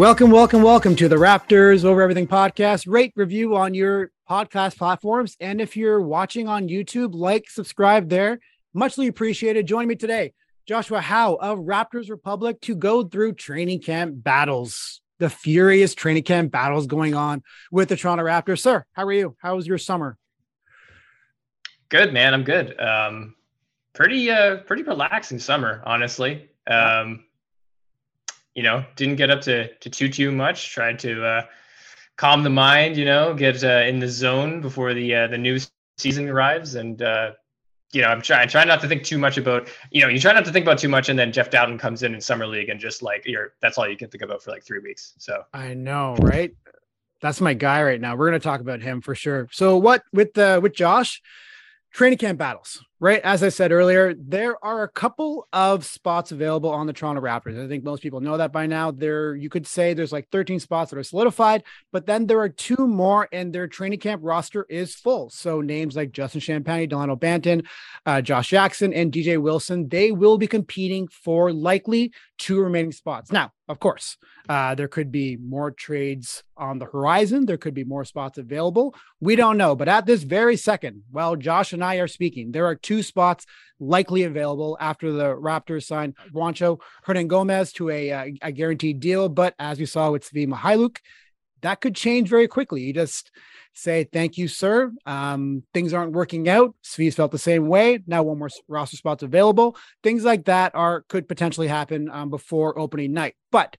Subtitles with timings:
[0.00, 2.90] Welcome, welcome, welcome to the Raptors Over Everything podcast.
[2.90, 5.36] Rate, review on your podcast platforms.
[5.40, 8.40] And if you're watching on YouTube, like, subscribe there.
[8.72, 9.66] Muchly appreciated.
[9.66, 10.32] Joining me today,
[10.66, 16.50] Joshua Howe of Raptors Republic to go through training camp battles, the furious training camp
[16.50, 18.60] battles going on with the Toronto Raptors.
[18.60, 19.36] Sir, how are you?
[19.42, 20.16] How was your summer?
[21.90, 22.32] Good, man.
[22.32, 22.80] I'm good.
[22.80, 23.34] Um,
[23.92, 26.48] pretty, uh, pretty relaxing summer, honestly.
[26.66, 27.24] Um,
[28.54, 30.72] you know, didn't get up to to too too much.
[30.72, 31.42] Tried to uh,
[32.16, 35.58] calm the mind, you know, get uh, in the zone before the uh, the new
[35.98, 37.32] season arrives, and uh,
[37.92, 39.68] you know, I'm trying trying not to think too much about.
[39.90, 42.02] You know, you try not to think about too much, and then Jeff Dowtin comes
[42.02, 44.50] in in summer league, and just like you're, that's all you can think about for
[44.50, 45.14] like three weeks.
[45.18, 46.54] So I know, right?
[47.20, 48.16] That's my guy right now.
[48.16, 49.48] We're to talk about him for sure.
[49.52, 51.20] So what with uh, with Josh?
[51.92, 53.20] Training camp battles, right?
[53.22, 57.62] As I said earlier, there are a couple of spots available on the Toronto Raptors.
[57.62, 58.90] I think most people know that by now.
[58.90, 62.48] There, you could say there's like 13 spots that are solidified, but then there are
[62.48, 65.30] two more, and their training camp roster is full.
[65.30, 67.66] So names like Justin Champagnie, Delano Banton,
[68.06, 73.32] uh, Josh Jackson, and DJ Wilson, they will be competing for likely two remaining spots.
[73.32, 74.16] Now, of course,
[74.48, 77.46] uh, there could be more trades on the horizon.
[77.46, 78.96] There could be more spots available.
[79.20, 79.76] We don't know.
[79.76, 83.46] But at this very second, while Josh and I are speaking, there are two spots
[83.78, 89.28] likely available after the Raptors signed Juancho Hernangomez to a, a, a guaranteed deal.
[89.28, 90.96] But as we saw with Svi Mykhailiuk,
[91.62, 92.82] that could change very quickly.
[92.82, 93.30] You just
[93.72, 94.92] say, thank you, sir.
[95.06, 96.74] Um, things aren't working out.
[96.84, 98.00] Svi's felt the same way.
[98.06, 99.76] Now one more roster spots available.
[100.02, 103.36] Things like that are could potentially happen um, before opening night.
[103.50, 103.76] But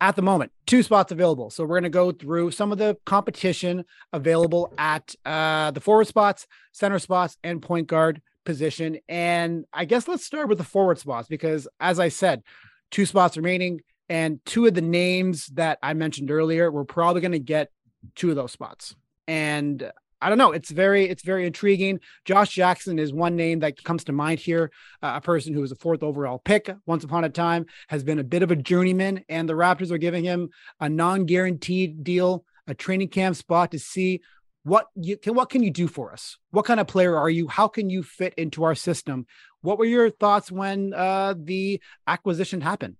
[0.00, 1.50] at the moment, two spots available.
[1.50, 6.06] So we're going to go through some of the competition available at uh, the forward
[6.06, 8.98] spots, center spots, and point guard position.
[9.08, 12.42] And I guess let's start with the forward spots because, as I said,
[12.90, 13.80] two spots remaining.
[14.08, 17.70] And two of the names that I mentioned earlier, we're probably going to get
[18.14, 18.94] two of those spots.
[19.26, 20.52] And I don't know.
[20.52, 22.00] It's very, it's very intriguing.
[22.24, 24.70] Josh Jackson is one name that comes to mind here.
[25.02, 28.18] Uh, a person who was a fourth overall pick once upon a time has been
[28.18, 30.48] a bit of a journeyman, and the Raptors are giving him
[30.80, 34.22] a non-guaranteed deal, a training camp spot to see
[34.62, 36.38] what you can, what can you do for us?
[36.50, 37.46] What kind of player are you?
[37.46, 39.26] How can you fit into our system?
[39.60, 42.96] What were your thoughts when uh, the acquisition happened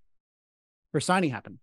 [0.94, 1.58] or signing happened?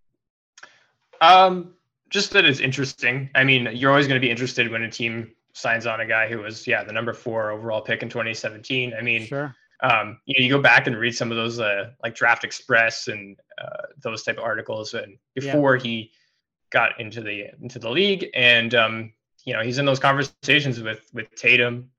[1.21, 1.73] Um,
[2.09, 3.29] just that it's interesting.
[3.33, 6.29] I mean, you're always going to be interested when a team signs on a guy
[6.29, 8.93] who was yeah the number four overall pick in 2017.
[8.93, 9.55] I mean, sure.
[9.81, 13.07] Um, you know, you go back and read some of those uh, like Draft Express
[13.07, 15.83] and uh, those type of articles, and before yeah.
[15.83, 16.11] he
[16.69, 19.13] got into the into the league, and um,
[19.43, 21.89] you know, he's in those conversations with with Tatum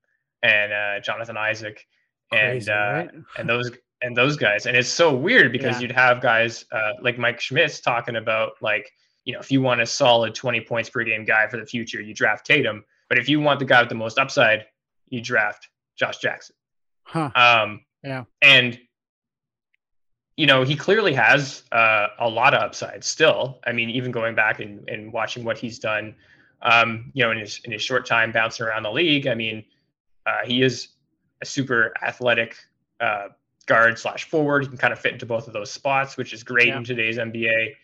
[0.41, 1.85] and uh, Jonathan Isaac,
[2.31, 3.11] and Crazy, uh, right?
[3.37, 3.71] and those
[4.03, 5.81] and those guys, and it's so weird because yeah.
[5.81, 8.91] you'd have guys uh, like Mike Schmitz talking about like
[9.25, 12.01] you know, if you want a solid 20 points per game guy for the future,
[12.01, 12.83] you draft Tatum.
[13.09, 14.65] But if you want the guy with the most upside,
[15.07, 16.55] you draft Josh Jackson.
[17.03, 17.29] Huh.
[17.35, 18.23] Um, yeah.
[18.41, 18.79] And
[20.35, 23.59] you know, he clearly has uh, a lot of upside still.
[23.67, 26.15] I mean, even going back and, and watching what he's done,
[26.63, 29.63] um, you know, in his in his short time bouncing around the league, I mean,
[30.25, 30.87] uh, he is
[31.41, 32.55] a super athletic
[32.99, 33.27] uh,
[33.65, 34.63] guard slash forward.
[34.63, 36.77] He can kind of fit into both of those spots, which is great yeah.
[36.77, 37.75] in today's NBA.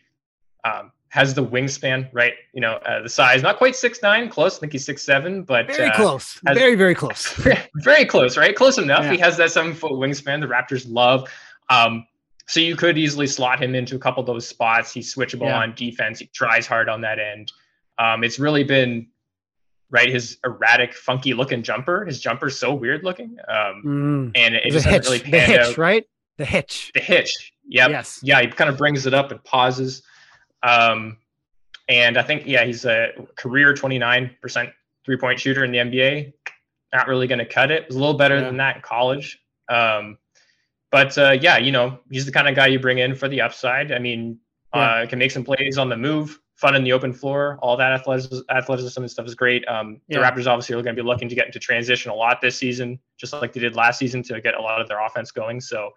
[0.64, 2.34] Um, has the wingspan, right?
[2.54, 4.58] You know, uh, the size, not quite six nine, close.
[4.58, 7.34] I think he's six seven, but very uh, close, has, very very close,
[7.76, 8.56] very close, right?
[8.56, 9.06] Close enough.
[9.06, 9.14] Yeah.
[9.14, 10.42] He has that seven foot wingspan.
[10.42, 11.28] The Raptors love.
[11.70, 12.06] Um,
[12.48, 14.92] so you could easily slot him into a couple of those spots.
[14.92, 15.60] He's switchable yeah.
[15.60, 16.20] on defense.
[16.20, 17.52] He tries hard on that end.
[18.00, 19.08] Um, it's really been
[19.92, 22.06] right his erratic, funky looking jumper.
[22.06, 24.32] His jumper's so weird looking, um, mm.
[24.36, 25.78] and it the just hitch, really the hitch, out.
[25.78, 26.06] right?
[26.38, 27.54] The hitch, the hitch.
[27.70, 27.90] Yep.
[27.92, 28.20] Yes.
[28.24, 30.02] Yeah, he kind of brings it up and pauses.
[30.64, 31.18] Um,
[31.88, 34.72] and I think, yeah, he's a career 29%
[35.06, 36.34] three point shooter in the NBA.
[36.94, 37.84] Not really going to cut it.
[37.84, 38.46] It was a little better yeah.
[38.46, 39.40] than that in college.
[39.70, 40.18] Um,
[40.92, 43.42] but uh, yeah, you know, he's the kind of guy you bring in for the
[43.42, 43.92] upside.
[43.92, 44.40] I mean,
[44.74, 44.82] yeah.
[44.82, 47.58] uh, can make some plays on the move fun in the open floor.
[47.62, 49.66] All that athleticism, athleticism and stuff is great.
[49.68, 50.18] Um, the.
[50.18, 53.00] Raptors obviously are going to be looking to get into transition a lot this season,
[53.18, 55.62] just like they did last season to get a lot of their offense going.
[55.62, 55.92] So,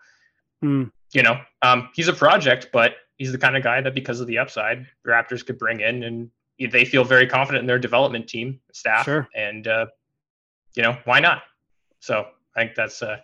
[0.65, 0.89] mm.
[1.13, 4.29] you know, um, he's a project, but he's the kind of guy that because of
[4.29, 6.31] the upside, the Raptors could bring in and
[6.71, 9.05] they feel very confident in their development team staff.
[9.05, 9.29] Sure.
[9.35, 9.87] And, uh,
[10.77, 11.43] you know, why not?
[11.99, 13.17] So I think that's uh,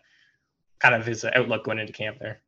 [0.81, 2.41] kind of his outlook going into camp there.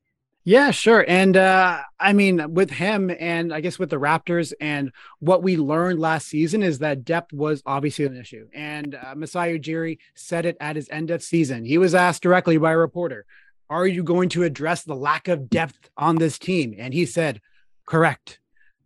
[0.50, 1.04] Yeah, sure.
[1.06, 5.56] And uh, I mean, with him and I guess with the Raptors and what we
[5.56, 8.48] learned last season is that depth was obviously an issue.
[8.52, 11.64] And uh, Masai Ujiri said it at his end of season.
[11.64, 13.26] He was asked directly by a reporter,
[13.68, 16.74] Are you going to address the lack of depth on this team?
[16.76, 17.40] And he said,
[17.86, 18.40] Correct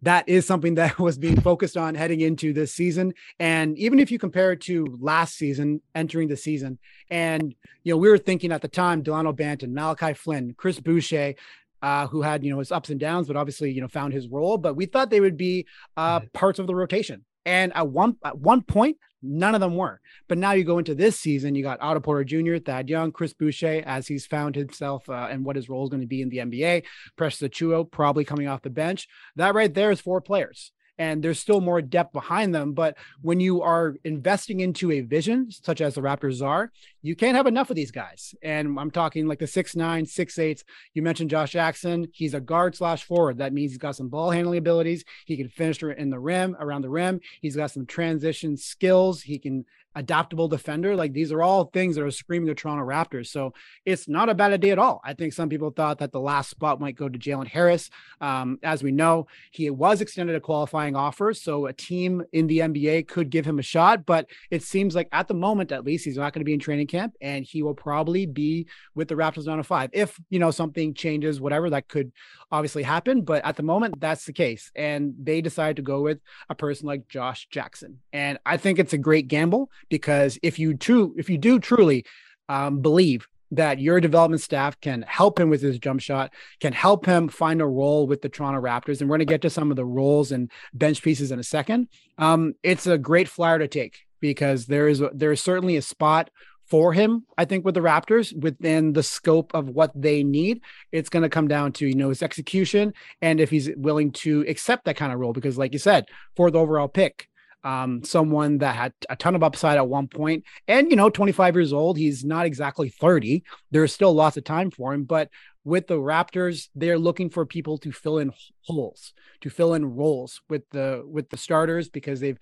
[0.04, 3.14] that is something that was being focused on heading into this season.
[3.38, 6.78] And even if you compare it to last season, entering the season,
[7.10, 11.34] and you know, we were thinking at the time, Delano Banton, Malachi Flynn, Chris Boucher,
[11.82, 14.28] uh, who had you know his ups and downs, but obviously you know found his
[14.28, 14.56] role.
[14.56, 15.66] But we thought they would be
[15.96, 17.24] uh, parts of the rotation.
[17.46, 20.00] And at one at one point, none of them were.
[20.28, 23.32] But now you go into this season, you got Otto Porter Jr., Thad Young, Chris
[23.32, 26.28] Boucher, as he's found himself uh, and what his role is going to be in
[26.28, 26.84] the NBA.
[27.16, 29.08] Precious Achiuwa probably coming off the bench.
[29.36, 32.72] That right there is four players and there's still more depth behind them.
[32.72, 37.36] But when you are investing into a vision, such as the Raptors are, you can't
[37.36, 38.34] have enough of these guys.
[38.42, 40.64] And I'm talking like the six nine, six eights.
[40.94, 42.08] You mentioned Josh Jackson.
[42.12, 43.38] He's a guard slash forward.
[43.38, 45.04] That means he's got some ball handling abilities.
[45.26, 47.20] He can finish in the rim, around the rim.
[47.40, 49.22] He's got some transition skills.
[49.22, 49.64] He can
[49.94, 50.96] adaptable defender.
[50.96, 53.28] Like these are all things that are screaming the Toronto Raptors.
[53.28, 53.52] So
[53.84, 55.00] it's not a bad idea at all.
[55.04, 57.90] I think some people thought that the last spot might go to Jalen Harris.
[58.20, 61.32] Um, as we know, he was extended a qualifying offer.
[61.34, 64.06] So a team in the NBA could give him a shot.
[64.06, 66.60] But it seems like at the moment, at least, he's not going to be in
[66.60, 69.90] training camp and he will probably be with the Raptors on a five.
[69.92, 72.12] If, you know, something changes, whatever, that could
[72.54, 73.22] obviously happen.
[73.22, 74.70] But at the moment, that's the case.
[74.76, 77.98] And they decided to go with a person like Josh Jackson.
[78.12, 82.04] And I think it's a great gamble because if you true if you do truly
[82.48, 87.06] um, believe that your development staff can help him with his jump shot, can help
[87.06, 89.00] him find a role with the Toronto Raptors.
[89.00, 91.44] And we're going to get to some of the roles and bench pieces in a
[91.44, 91.88] second.
[92.18, 96.30] Um, it's a great flyer to take because there is there is certainly a spot
[96.74, 97.24] for him.
[97.38, 100.60] I think with the Raptors within the scope of what they need,
[100.90, 104.44] it's going to come down to you know his execution and if he's willing to
[104.48, 105.32] accept that kind of role.
[105.32, 107.28] Because like you said, for the overall pick,
[107.62, 111.54] um, someone that had a ton of upside at one point, and you know, 25
[111.54, 111.96] years old.
[111.96, 113.44] He's not exactly 30.
[113.70, 115.30] There's still lots of time for him, but
[115.62, 118.32] with the Raptors, they're looking for people to fill in
[118.62, 119.12] holes,
[119.42, 122.38] to fill in roles with the with the starters because they've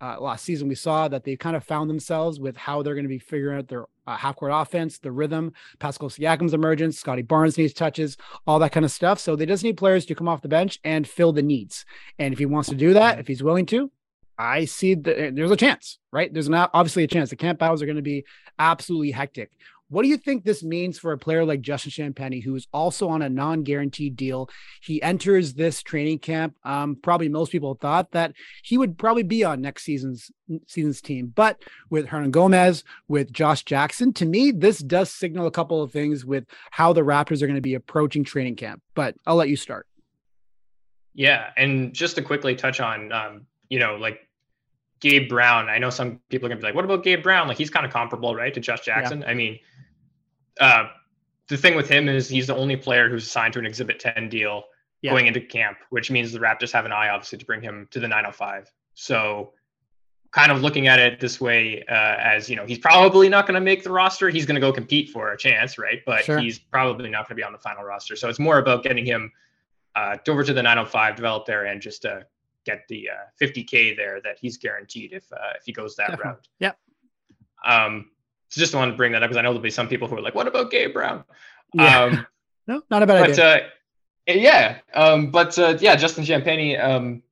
[0.00, 3.04] uh, last season we saw that they kind of found themselves with how they're going
[3.04, 7.22] to be figuring out their uh, half court offense, the rhythm, Pascal Siakam's emergence, Scottie
[7.22, 8.16] Barnes needs touches,
[8.46, 9.20] all that kind of stuff.
[9.20, 11.84] So they just need players to come off the bench and fill the needs.
[12.18, 13.90] And if he wants to do that, if he's willing to,
[14.38, 16.32] I see that there's a chance, right?
[16.32, 17.28] There's not obviously a chance.
[17.28, 18.24] The camp battles are going to be
[18.58, 19.50] absolutely hectic.
[19.90, 23.08] What do you think this means for a player like Justin Champagnie, who is also
[23.08, 24.48] on a non-guaranteed deal?
[24.82, 26.56] He enters this training camp.
[26.64, 28.32] Um, probably most people thought that
[28.62, 30.30] he would probably be on next season's
[30.66, 35.82] season's team, but with Hernangomez, with Josh Jackson, to me, this does signal a couple
[35.82, 38.82] of things with how the Raptors are going to be approaching training camp.
[38.94, 39.86] But I'll let you start.
[41.14, 44.28] Yeah, and just to quickly touch on, um, you know, like
[45.00, 45.68] Gabe Brown.
[45.68, 47.84] I know some people are gonna be like, "What about Gabe Brown?" Like he's kind
[47.84, 49.22] of comparable, right, to Josh Jackson.
[49.22, 49.28] Yeah.
[49.28, 49.58] I mean,
[50.60, 50.88] uh,
[51.48, 54.28] the thing with him is he's the only player who's signed to an Exhibit 10
[54.28, 54.64] deal
[55.02, 55.10] yeah.
[55.10, 58.00] going into camp, which means the Raptors have an eye, obviously, to bring him to
[58.00, 58.70] the 905.
[58.94, 59.52] So,
[60.30, 63.56] kind of looking at it this way, uh, as you know, he's probably not going
[63.56, 64.28] to make the roster.
[64.28, 66.00] He's going to go compete for a chance, right?
[66.06, 66.38] But sure.
[66.38, 68.14] he's probably not going to be on the final roster.
[68.14, 69.32] So it's more about getting him
[69.96, 72.20] uh, over to the 905, develop there, and just uh,
[72.64, 76.30] get the uh, 50k there that he's guaranteed if uh, if he goes that Definitely.
[76.30, 76.48] route.
[76.60, 76.78] Yep.
[77.66, 78.10] Um,
[78.50, 80.16] so just wanted to bring that up because I know there'll be some people who
[80.16, 81.24] are like, "What about Gabe Brown?"
[81.72, 82.02] Yeah.
[82.02, 82.26] Um,
[82.66, 83.54] no, not a bad but, idea.
[83.54, 87.22] Uh, yeah, um, but uh, yeah, Justin Champagnie, Um,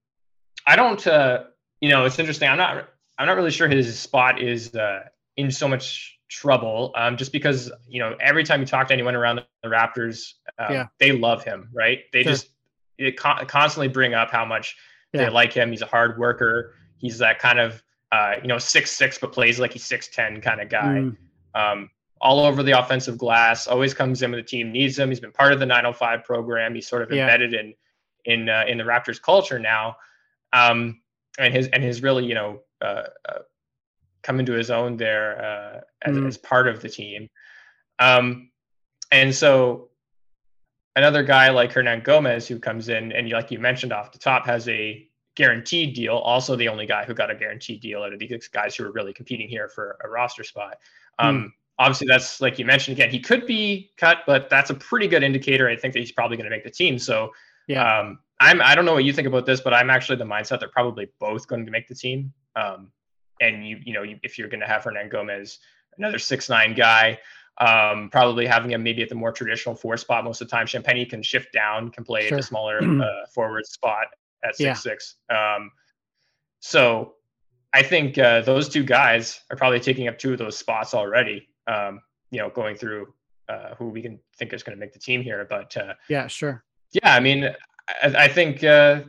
[0.66, 1.04] I don't.
[1.06, 1.44] Uh,
[1.80, 2.48] you know, it's interesting.
[2.48, 2.88] I'm not.
[3.18, 5.04] I'm not really sure his spot is uh,
[5.36, 6.92] in so much trouble.
[6.96, 10.68] Um, just because you know, every time you talk to anyone around the Raptors, uh,
[10.70, 10.86] yeah.
[10.98, 12.00] they love him, right?
[12.12, 12.32] They sure.
[12.32, 12.50] just
[12.96, 14.76] it con- constantly bring up how much
[15.12, 15.24] yeah.
[15.24, 15.70] They like him.
[15.70, 16.74] He's a hard worker.
[16.98, 20.40] He's that kind of uh, you know six six but plays like he's six ten
[20.40, 20.84] kind of guy.
[20.84, 21.16] Mm.
[21.54, 23.66] Um, all over the offensive glass.
[23.66, 25.08] Always comes in when the team needs him.
[25.08, 26.74] He's been part of the 905 program.
[26.74, 27.22] He's sort of yeah.
[27.22, 27.74] embedded in
[28.24, 29.96] in uh, in the Raptors culture now.
[30.52, 31.00] Um,
[31.38, 33.38] and his and his really you know uh, uh,
[34.22, 36.26] come into his own there uh, as, mm.
[36.26, 37.28] as part of the team.
[37.98, 38.50] Um,
[39.10, 39.88] and so
[40.96, 44.68] another guy like Hernangomez who comes in and like you mentioned off the top has
[44.68, 45.07] a
[45.38, 46.16] guaranteed deal.
[46.16, 48.90] Also, the only guy who got a guaranteed deal out of these guys who are
[48.90, 50.78] really competing here for a roster spot.
[51.20, 51.52] Um, mm.
[51.78, 53.08] Obviously, that's like you mentioned again.
[53.08, 55.68] He could be cut, but that's a pretty good indicator.
[55.68, 56.98] I think that he's probably going to make the team.
[56.98, 57.32] So,
[57.68, 58.00] yeah.
[58.00, 58.60] Um, I'm.
[58.60, 61.08] I don't know what you think about this, but I'm actually the mindset they're probably
[61.20, 62.32] both going to make the team.
[62.56, 62.90] Um,
[63.40, 65.58] and you, you know, you, if you're going to have Hernangomez,
[65.98, 67.20] another six nine guy,
[67.58, 70.66] um, probably having him maybe at the more traditional four spot most of the time.
[70.66, 72.38] Champagnie can shift down, can play sure.
[72.38, 74.08] a smaller uh, forward spot
[74.44, 74.74] at six yeah.
[74.74, 75.16] six.
[75.30, 75.70] Um,
[76.60, 77.14] so
[77.72, 81.48] I think uh, those two guys are probably taking up two of those spots already.
[81.66, 83.12] Um, you know, going through
[83.48, 85.46] uh, who we can think is going to make the team here.
[85.48, 86.64] But uh, yeah, sure.
[86.92, 87.44] Yeah, I mean,
[88.02, 89.02] I, I think uh,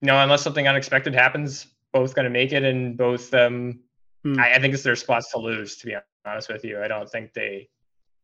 [0.00, 3.32] you know, unless something unexpected happens, both going to make it, and both.
[3.34, 3.80] Um,
[4.24, 4.38] hmm.
[4.38, 5.76] I, I think it's their spots to lose.
[5.76, 7.68] To be honest with you, I don't think they.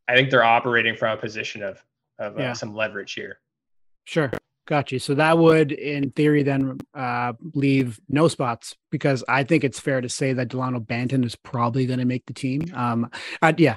[0.09, 1.83] I think they're operating from a position of
[2.19, 2.53] of uh, yeah.
[2.55, 3.41] some leverage here.
[4.05, 4.31] Sure.
[4.67, 4.99] Got you.
[4.99, 10.01] So that would, in theory, then uh, leave no spots because I think it's fair
[10.01, 12.63] to say that Delano Banton is probably going to make the team.
[12.75, 13.09] Um,
[13.41, 13.77] uh, yeah.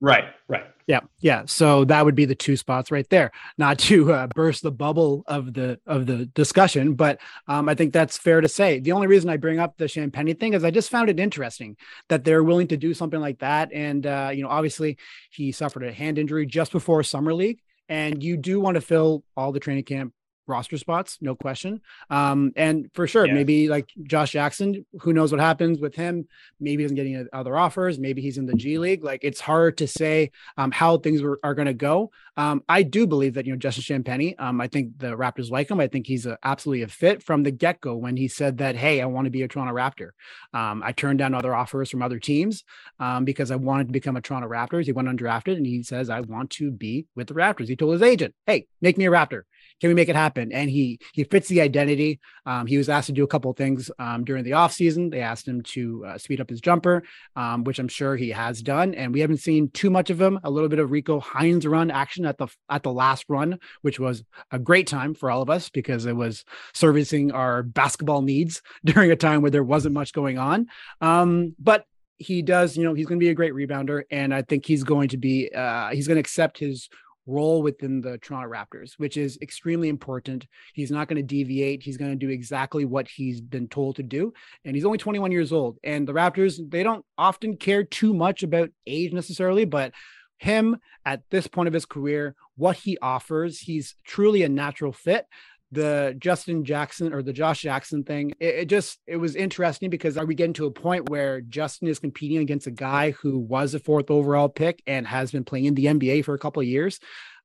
[0.00, 0.24] Right.
[0.48, 0.64] Right.
[0.86, 1.00] Yeah.
[1.20, 1.42] Yeah.
[1.46, 3.30] So that would be the two spots right there.
[3.58, 7.92] Not to uh, burst the bubble of the of the discussion, but um, I think
[7.92, 8.80] that's fair to say.
[8.80, 11.76] The only reason I bring up the Champagnie thing is I just found it interesting
[12.08, 13.70] that they're willing to do something like that.
[13.72, 14.98] And uh, you know, obviously,
[15.30, 19.24] he suffered a hand injury just before summer league and you do want to fill
[19.36, 20.12] all the training camp
[20.46, 21.80] roster spots, no question.
[22.10, 23.34] Um, and for sure, yeah.
[23.34, 26.26] maybe like Josh Jackson, who knows what happens with him?
[26.60, 27.98] Maybe he's getting other offers.
[27.98, 29.04] Maybe he's in the G League.
[29.04, 32.10] Like it's hard to say um, how things were, are going to go.
[32.36, 34.38] Um, I do believe that you know Justin Champagnie.
[34.38, 35.80] Um, I think the Raptors like him.
[35.80, 38.76] I think he's a, absolutely a fit from the get go when he said that,
[38.76, 40.10] hey, I want to be a Toronto Raptor.
[40.52, 42.64] Um, I turned down other offers from other teams
[42.98, 44.84] um, because I wanted to become a Toronto Raptors.
[44.84, 47.68] He went undrafted and he says, I want to be with the Raptors.
[47.68, 49.42] He told his agent, hey, make me a Raptor
[49.80, 50.52] can we make it happen?
[50.52, 52.20] And he he fits the identity.
[52.46, 55.10] Um, he was asked to do a couple of things um, during the offseason.
[55.10, 57.02] They asked him to uh, speed up his jumper,
[57.36, 58.94] um, which I'm sure he has done.
[58.94, 60.38] And we haven't seen too much of him.
[60.44, 63.98] A little bit of Rico Hines run action at the at the last run, which
[63.98, 68.62] was a great time for all of us because it was servicing our basketball needs
[68.84, 70.66] during a time where there wasn't much going on.
[71.00, 71.84] Um, but
[72.16, 74.84] he does, you know, he's going to be a great rebounder, and I think he's
[74.84, 76.88] going to be, uh, he's going to accept his
[77.26, 80.46] role within the Toronto Raptors, which is extremely important.
[80.74, 81.82] He's not going to deviate.
[81.82, 84.32] He's going to do exactly what he's been told to do.
[84.64, 85.78] And he's only 21 years old.
[85.82, 89.92] And the Raptors, they don't often care too much about age necessarily, but
[90.38, 90.76] him
[91.06, 95.26] at this point of his career, what he offers, he's truly a natural fit
[95.74, 100.16] the Justin Jackson or the Josh Jackson thing, it, it, just it was interesting because
[100.16, 103.74] are we getting to a point where Justin is competing against a guy who was
[103.74, 106.68] a fourth overall pick and has been playing in the NBA for a couple of
[106.68, 107.00] years?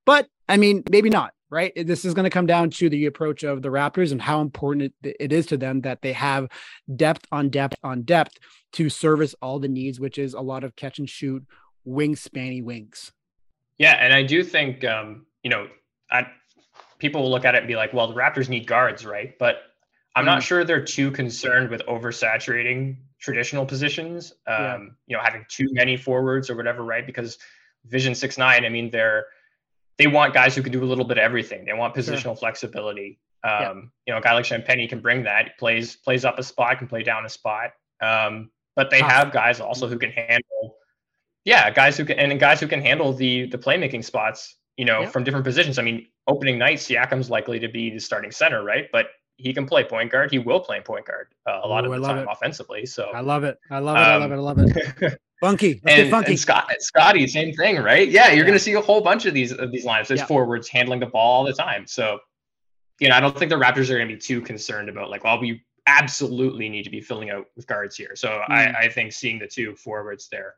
[0.05, 1.73] But I mean, maybe not, right?
[1.75, 4.93] This is going to come down to the approach of the Raptors and how important
[5.03, 6.47] it, it is to them that they have
[6.95, 8.37] depth on depth on depth
[8.73, 11.43] to service all the needs, which is a lot of catch and shoot,
[11.83, 13.11] wing spanny wings.
[13.77, 15.67] Yeah, and I do think um, you know,
[16.11, 16.27] I
[16.99, 19.37] people will look at it and be like, well, the Raptors need guards, right?
[19.39, 19.63] But
[20.15, 20.27] I'm mm.
[20.27, 24.33] not sure they're too concerned with oversaturating traditional positions.
[24.47, 24.77] Um, yeah.
[25.07, 27.05] You know, having too many forwards or whatever, right?
[27.05, 27.37] Because
[27.85, 29.25] Vision Six Nine, I mean, they're
[29.97, 31.65] they want guys who can do a little bit of everything.
[31.65, 32.35] They want positional sure.
[32.35, 33.19] flexibility.
[33.43, 33.73] Um, yeah.
[34.07, 35.45] You know, a guy like Champagnie can bring that.
[35.45, 37.71] He plays plays up a spot, can play down a spot.
[38.01, 40.77] Um, but they have guys also who can handle,
[41.43, 44.55] yeah, guys who can and guys who can handle the the playmaking spots.
[44.79, 45.77] You know, from different positions.
[45.77, 48.87] I mean, opening night, Siakam's likely to be the starting center, right?
[48.93, 50.31] But he can play point guard.
[50.31, 52.27] He will play point guard uh, a lot Ooh, of the time it.
[52.29, 52.85] offensively.
[52.85, 53.57] So I love it.
[53.69, 54.01] I love it.
[54.01, 54.69] Um, I love it.
[54.69, 55.19] I love it.
[55.41, 55.81] funky.
[55.83, 56.31] Let's and, funky.
[56.31, 58.07] And Scott, Scottie, same thing, right?
[58.07, 58.43] Yeah, you're yeah.
[58.43, 60.07] going to see a whole bunch of these of these lineups.
[60.07, 60.25] There's yeah.
[60.27, 61.87] forwards handling the ball all the time.
[61.87, 62.19] So,
[62.99, 65.23] you know, I don't think the Raptors are going to be too concerned about like,
[65.23, 68.15] well, we absolutely need to be filling out with guards here.
[68.15, 68.49] So mm.
[68.49, 70.55] I, I think seeing the two forwards there,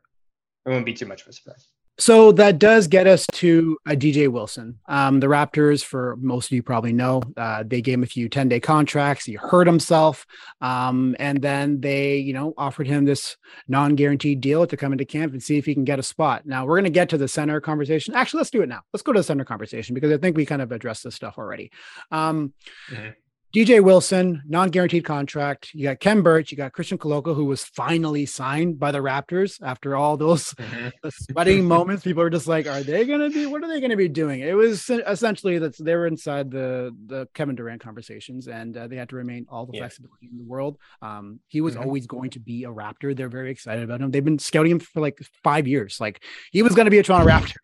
[0.66, 1.68] it wouldn't be too much of a surprise.
[1.98, 4.78] So that does get us to a DJ Wilson.
[4.88, 8.28] Um, the Raptors, for most of you probably know, uh, they gave him a few
[8.28, 9.26] 10 day contracts.
[9.26, 10.26] He hurt himself.
[10.62, 13.36] Um, and then they, you know, offered him this
[13.68, 16.46] non guaranteed deal to come into camp and see if he can get a spot.
[16.46, 18.14] Now we're going to get to the center conversation.
[18.14, 18.80] Actually, let's do it now.
[18.92, 21.36] Let's go to the center conversation because I think we kind of addressed this stuff
[21.36, 21.70] already.
[22.10, 22.54] Um,
[22.90, 23.10] mm-hmm.
[23.52, 25.74] DJ Wilson, non-guaranteed contract.
[25.74, 29.60] You got Khem Birch, you got Christian Koloko, who was finally signed by the Raptors
[29.62, 31.08] after all those mm-hmm.
[31.10, 32.02] sweating moments.
[32.02, 33.44] People were just like, "Are they going to be?
[33.44, 36.96] What are they going to be doing?" It was essentially that they were inside the
[37.06, 39.80] the Kevin Durant conversations, and uh, they had to remain all the yeah.
[39.80, 40.78] flexibility in the world.
[41.02, 41.84] Um, he was mm-hmm.
[41.84, 43.14] always going to be a Raptor.
[43.14, 44.10] They're very excited about him.
[44.10, 46.00] They've been scouting him for like five years.
[46.00, 47.56] Like he was going to be a Toronto Raptor.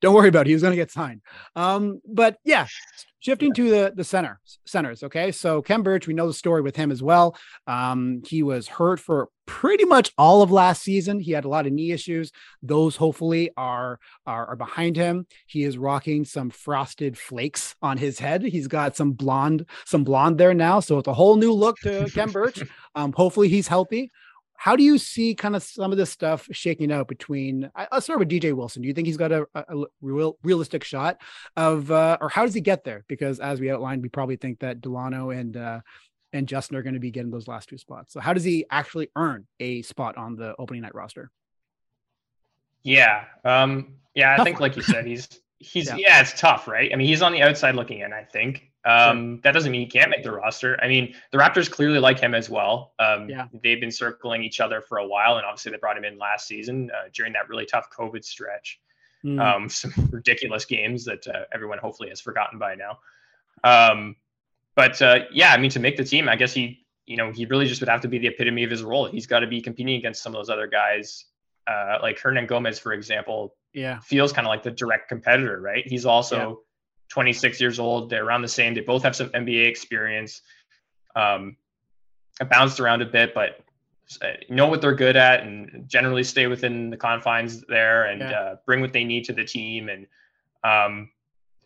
[0.00, 0.48] Don't worry about it.
[0.48, 1.22] He was going to get signed.
[1.54, 2.66] Um, but yeah,
[3.20, 5.02] shifting to the the center centers.
[5.02, 7.36] Okay, so Khem Birch, we know the story with him as well.
[7.66, 11.18] Um, he was hurt for pretty much all of last season.
[11.18, 12.30] He had a lot of knee issues.
[12.62, 15.26] Those hopefully are are, are behind him.
[15.46, 18.42] He is rocking some frosted flakes on his head.
[18.42, 22.08] He's got some blonde some blonde there now, so it's a whole new look to
[22.12, 22.62] Khem Birch.
[22.96, 24.10] Um, hopefully he's healthy
[24.56, 28.18] how do you see kind of some of this stuff shaking out between i'll start
[28.18, 31.18] with dj wilson do you think he's got a, a real realistic shot
[31.56, 34.58] of uh, or how does he get there because as we outlined we probably think
[34.58, 35.80] that delano and uh,
[36.32, 38.64] and justin are going to be getting those last two spots so how does he
[38.70, 41.30] actually earn a spot on the opening night roster
[42.82, 44.68] yeah um yeah i tough think one.
[44.68, 45.96] like you said he's he's yeah.
[45.96, 46.20] yeah.
[46.20, 49.40] it's tough right i mean he's on the outside looking in i think um, sure.
[49.42, 50.78] That doesn't mean he can't make the roster.
[50.80, 52.94] I mean, the Raptors clearly like him as well.
[53.00, 53.48] Um, yeah.
[53.62, 56.46] They've been circling each other for a while, and obviously they brought him in last
[56.46, 58.80] season uh, during that really tough COVID stretch.
[59.24, 59.40] Mm.
[59.40, 62.98] Um, some ridiculous games that uh, everyone hopefully has forgotten by now.
[63.64, 64.14] Um,
[64.76, 67.44] but uh, yeah, I mean, to make the team, I guess he, you know, he
[67.46, 69.06] really just would have to be the epitome of his role.
[69.06, 71.24] He's got to be competing against some of those other guys,
[71.66, 73.56] uh, like Hernangomez, for example.
[73.72, 75.86] Yeah, feels kind of like the direct competitor, right?
[75.86, 76.54] He's also yeah
[77.08, 78.10] 26 years old.
[78.10, 78.74] They're around the same.
[78.74, 80.42] They both have some NBA experience.
[81.14, 81.56] Um,
[82.40, 83.60] I bounced around a bit, but
[84.22, 88.30] uh, know what they're good at and generally stay within the confines there and yeah.
[88.30, 89.88] uh, bring what they need to the team.
[89.88, 90.06] And
[90.62, 91.10] um,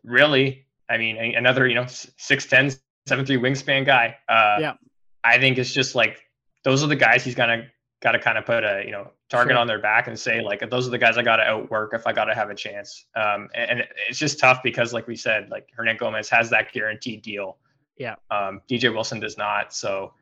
[0.04, 2.78] really, I mean, another, you know, 6'10,
[3.08, 4.16] 7'3 wingspan guy.
[4.28, 4.74] Uh, yeah.
[5.22, 6.22] I think it's just like
[6.64, 7.66] those are the guys he's going to
[8.00, 9.58] got to kind of put a you know target sure.
[9.58, 12.06] on their back and say like those are the guys I got to outwork if
[12.06, 13.06] I got to have a chance.
[13.14, 17.22] Um, and, and, it's just tough because like we said, like Hernangomez has that guaranteed
[17.22, 17.58] deal.
[17.96, 18.16] Yeah.
[18.30, 19.74] Um, DJ Wilson does not.
[19.74, 20.14] So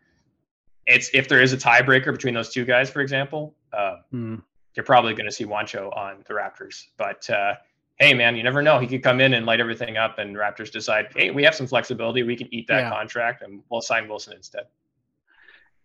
[0.86, 4.42] it's if there is a tiebreaker between those two guys, for example, uh, mm.
[4.74, 6.86] you're probably going to see Juancho on the Raptors.
[6.96, 7.54] But uh,
[7.98, 8.78] hey, man, you never know.
[8.78, 11.66] He could come in and light everything up, and Raptors decide, hey, we have some
[11.66, 12.22] flexibility.
[12.22, 12.90] We can eat that yeah.
[12.90, 14.64] contract, and we'll sign Wilson instead.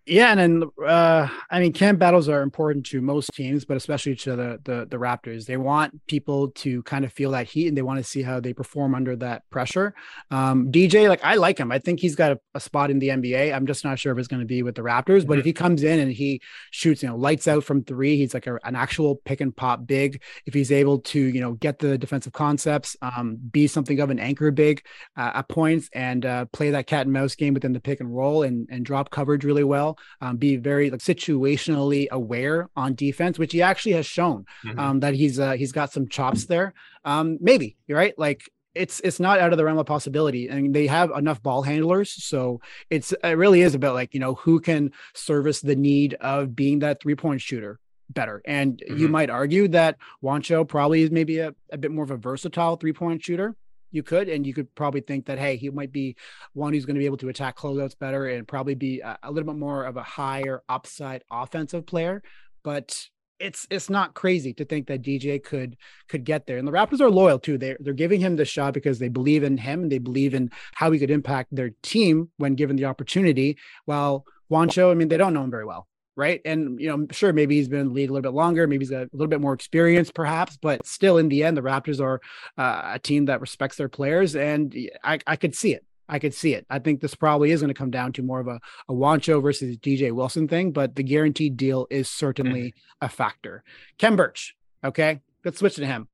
[0.05, 4.15] Yeah, and then uh, I mean, camp battles are important to most teams, but especially
[4.17, 5.45] to the, the, the Raptors.
[5.45, 8.41] They want people to kind of feel that heat, and they want to see how
[8.41, 9.93] they perform under that pressure.
[10.29, 11.71] Um, DJ, like I like him.
[11.71, 13.55] I think he's got a, a spot in the NBA.
[13.55, 15.19] I'm just not sure if it's going to be with the Raptors.
[15.19, 15.27] Mm-hmm.
[15.29, 15.47] But if mm-hmm.
[15.47, 18.59] he comes in and he shoots, you know, lights out from three, he's like a,
[18.65, 20.21] an actual pick and pop big.
[20.45, 24.19] If he's able to, you know, get the defensive concepts, um, be something of an
[24.19, 24.83] anchor big
[25.15, 28.13] uh, at points, and uh, play that cat and mouse game within the pick and
[28.13, 33.39] roll, and and drop coverage really well um, be very like situationally aware on defense,
[33.39, 34.79] which he actually has shown mm-hmm.
[34.79, 36.73] um, that he's uh, he's got some chops there.
[37.05, 38.17] Um, maybe you're right.
[38.17, 41.61] Like it's it's not out of the realm of possibility and they have enough ball
[41.61, 46.15] handlers so it's it really is about like you know who can service the need
[46.15, 47.79] of being that three point shooter
[48.09, 48.97] better and mm-hmm.
[48.97, 52.75] you might argue that Juancho probably is maybe a, a bit more of a versatile
[52.75, 53.55] three point shooter
[53.93, 56.17] you could, and you could probably think that hey, he might be
[56.51, 59.31] one who's going to be able to attack closeouts better and probably be a, a
[59.31, 62.21] little bit more of a higher upside offensive player.
[62.63, 63.07] But
[63.39, 65.77] it's it's not crazy to think that DJ could
[66.09, 66.57] could get there.
[66.57, 67.57] And the Raptors are loyal too.
[67.57, 70.49] They're they're giving him the shot because they believe in him and they believe in
[70.73, 73.57] how he could impact their team when given the opportunity.
[73.85, 76.41] While Juancho, I mean, they don't know him very well right?
[76.45, 78.83] And you know, sure, maybe he's been in the league a little bit longer, maybe
[78.83, 81.99] he's got a little bit more experience, perhaps, but still, in the end, the Raptors
[81.99, 82.21] are
[82.57, 85.85] uh, a team that respects their players, and I, I could see it.
[86.09, 86.65] I could see it.
[86.69, 89.41] I think this probably is going to come down to more of a, a Juancho
[89.41, 93.05] versus DJ Wilson thing, but the guaranteed deal is certainly mm-hmm.
[93.05, 93.63] a factor.
[93.97, 96.07] Khem Birch, okay, let's switch to him.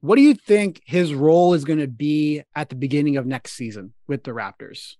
[0.00, 3.52] What do you think his role is going to be at the beginning of next
[3.52, 4.96] season with the Raptors?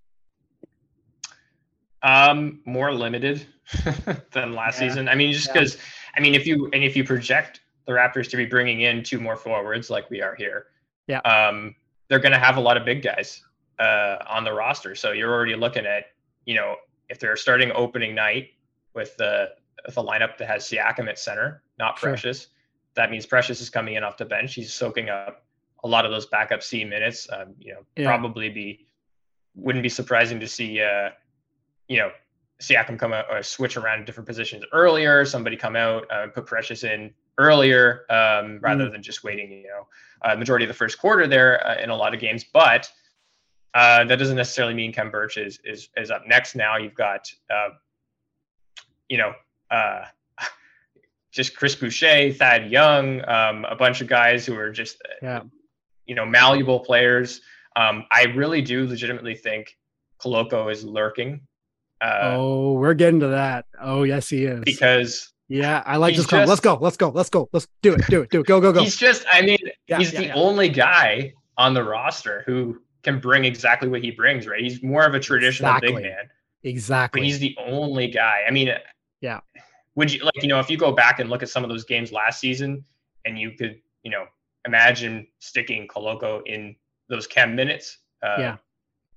[2.03, 3.45] Um, more limited
[4.31, 4.89] than last yeah.
[4.89, 5.09] season.
[5.09, 5.81] I mean, just because yeah.
[6.15, 9.19] I mean, if you and if you project the Raptors to be bringing in two
[9.19, 10.67] more forwards like we are here,
[11.07, 11.75] yeah, um,
[12.09, 13.41] they're going to have a lot of big guys
[13.79, 14.95] uh, on the roster.
[14.95, 16.05] So you're already looking at,
[16.45, 16.75] you know,
[17.09, 18.49] if they're starting opening night
[18.93, 19.49] with the
[19.85, 22.09] with a lineup that has Siakam at center, not sure.
[22.09, 22.47] Precious,
[22.95, 24.53] that means Precious is coming in off the bench.
[24.53, 25.45] He's soaking up
[25.83, 27.27] a lot of those backup C minutes.
[27.31, 28.05] Um, you know, yeah.
[28.05, 28.85] probably be
[29.55, 30.81] wouldn't be surprising to see.
[30.81, 31.09] Uh,
[31.93, 32.11] you know,
[32.59, 36.83] Siakam come out or switch around different positions earlier, somebody come out, uh, put Precious
[36.83, 38.91] in earlier um, rather mm.
[38.91, 39.87] than just waiting, you know,
[40.23, 42.45] uh, majority of the first quarter there uh, in a lot of games.
[42.51, 42.89] But
[43.75, 46.77] uh, that doesn't necessarily mean Khem Birch is, is, is up next now.
[46.77, 47.69] You've got, uh,
[49.07, 49.33] you know,
[49.69, 50.05] uh,
[51.31, 55.41] just Chris Boucher, Thad Young, um, a bunch of guys who are just, yeah.
[56.07, 57.41] you know, malleable players.
[57.75, 59.77] Um, I really do legitimately think
[60.19, 61.41] Koloko is lurking
[62.03, 63.65] uh, oh, we're getting to that.
[63.79, 64.61] Oh, yes, he is.
[64.65, 66.27] Because Yeah, I like this.
[66.27, 66.75] Just, let's go.
[66.75, 67.09] Let's go.
[67.09, 67.49] Let's go.
[67.53, 68.01] Let's do it.
[68.09, 68.29] Do it.
[68.29, 68.45] Do it.
[68.45, 68.59] Go.
[68.59, 68.73] Go.
[68.73, 68.81] Go.
[68.81, 69.25] He's just.
[69.31, 70.33] I mean, yeah, he's yeah, the yeah.
[70.33, 74.47] only guy on the roster who can bring exactly what he brings.
[74.47, 74.61] Right.
[74.61, 75.93] He's more of a traditional exactly.
[75.93, 76.29] big man.
[76.63, 77.21] Exactly.
[77.21, 78.43] But he's the only guy.
[78.45, 78.73] I mean,
[79.21, 79.39] yeah.
[79.95, 81.85] Would you like you know if you go back and look at some of those
[81.85, 82.83] games last season,
[83.23, 84.25] and you could you know
[84.65, 86.75] imagine sticking Koloko in
[87.07, 87.99] those Khem minutes?
[88.21, 88.57] Uh, yeah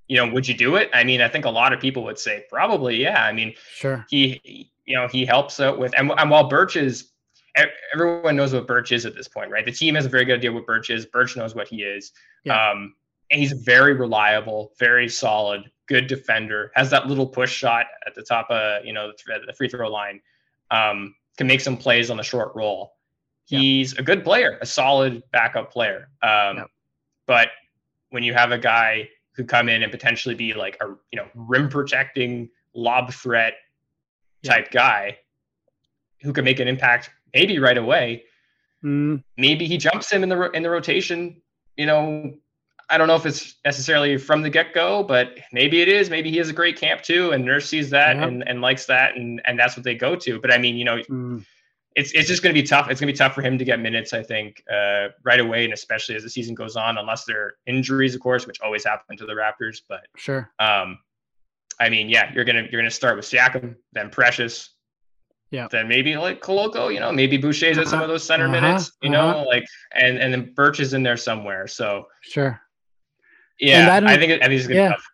[0.09, 0.91] you know, would you do it?
[0.93, 3.25] I mean, I think a lot of people would say probably, yeah.
[3.25, 4.07] I mean, sure.
[4.09, 7.11] He, you know, he helps out with, and, and while Birch is,
[7.93, 9.65] everyone knows what Birch is at this point, right?
[9.65, 11.07] The team has a very good idea what Birch is.
[11.07, 12.13] Birch knows what he is.
[12.45, 12.71] Yeah.
[12.71, 12.95] Um,
[13.31, 16.71] and he's very reliable, very solid, good defender.
[16.75, 20.21] Has that little push shot at the top of you know the free throw line.
[20.71, 22.95] Um, can make some plays on the short roll.
[23.45, 24.01] He's yeah.
[24.01, 26.09] a good player, a solid backup player.
[26.23, 26.65] Um, yeah.
[27.27, 27.49] But
[28.11, 31.27] when you have a guy could come in and potentially be like a you know
[31.35, 33.55] rim protecting lob threat
[34.43, 34.81] type yeah.
[34.81, 35.19] guy
[36.23, 38.25] who can make an impact maybe right away.
[38.83, 39.23] Mm.
[39.37, 41.41] Maybe he jumps him in the in the rotation.
[41.77, 42.33] You know,
[42.89, 46.09] I don't know if it's necessarily from the get go, but maybe it is.
[46.09, 48.25] Maybe he has a great camp too, and Nurse sees that yeah.
[48.25, 50.41] and, and likes that, and and that's what they go to.
[50.41, 51.45] But I mean, you know, mm
[51.97, 52.91] it's it's just going to be tough.
[52.91, 55.65] It's going to be tough for him to get minutes, I think, uh, right away,
[55.65, 58.85] and especially as the season goes on, unless there are injuries, of course, which always
[58.85, 59.81] happen to the Raptors.
[59.89, 60.99] But sure, um,
[61.81, 64.75] I mean, yeah, you're gonna you're gonna start with Siakam, then Precious,
[65.51, 67.87] yeah, then maybe like Koloko, you know, maybe Boucher's uh-huh.
[67.87, 68.61] at some of those center uh-huh.
[68.61, 69.33] minutes, you uh-huh.
[69.33, 71.67] know, like and and then Birch is in there somewhere.
[71.67, 72.61] So sure,
[73.59, 74.89] yeah, I think I think it's gonna yeah.
[74.89, 75.07] be tough.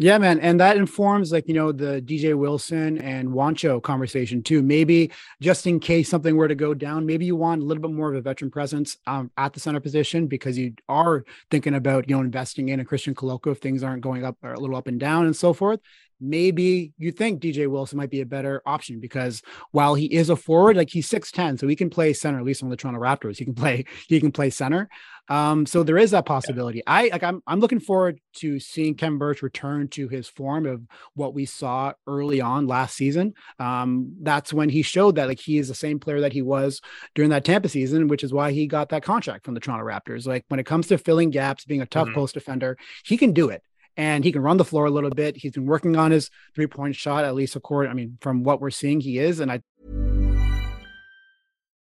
[0.00, 0.38] Yeah, man.
[0.38, 4.62] And that informs like, you know, the DJ Wilson and Juancho conversation too.
[4.62, 7.90] Maybe just in case something were to go down, maybe you want a little bit
[7.90, 12.08] more of a veteran presence um, at the center position because you are thinking about,
[12.08, 14.76] you know, investing in a Christian Koloko if things aren't going up or a little
[14.76, 15.80] up and down and so forth
[16.20, 20.36] maybe you think DJ Wilson might be a better option because while he is a
[20.36, 23.38] forward, like he's 6'10, so he can play center, at least on the Toronto Raptors.
[23.38, 24.88] He can play, he can play center.
[25.28, 26.78] Um, so there is that possibility.
[26.78, 26.84] Yeah.
[26.86, 30.82] I like I'm I'm looking forward to seeing Khem Birch return to his form of
[31.14, 33.34] what we saw early on last season.
[33.58, 36.80] Um, that's when he showed that like he is the same player that he was
[37.14, 40.26] during that Tampa season, which is why he got that contract from the Toronto Raptors.
[40.26, 42.14] Like when it comes to filling gaps, being a tough mm-hmm.
[42.14, 43.62] post defender, he can do it
[43.98, 45.36] and he can run the floor a little bit.
[45.36, 48.60] He's been working on his three point shot, at least according, I mean, from what
[48.60, 49.40] we're seeing, he is.
[49.40, 49.60] And I.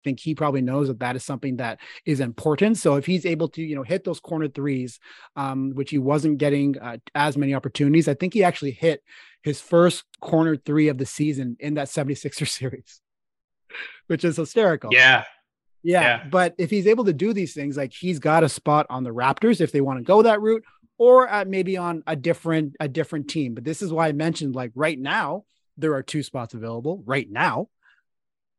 [0.00, 2.78] I think he probably knows that that is something that is important.
[2.78, 4.98] So if he's able to, you know, hit those corner threes,
[5.36, 9.02] um, which he wasn't getting uh, as many opportunities, I think he actually hit
[9.42, 13.00] his first corner three of the season in that 76er series,
[14.06, 14.90] which is hysterical.
[14.92, 15.24] Yeah.
[15.82, 16.00] yeah.
[16.00, 16.26] Yeah.
[16.30, 19.10] But if he's able to do these things, like he's got a spot on the
[19.10, 20.64] Raptors if they want to go that route,
[20.96, 23.54] or at maybe on a different a different team.
[23.54, 25.44] But this is why I mentioned like right now
[25.76, 27.68] there are two spots available right now,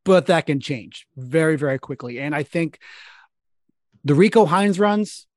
[0.03, 2.19] but that can change very very quickly.
[2.19, 2.79] And I think
[4.03, 5.27] the Rico Hines runs.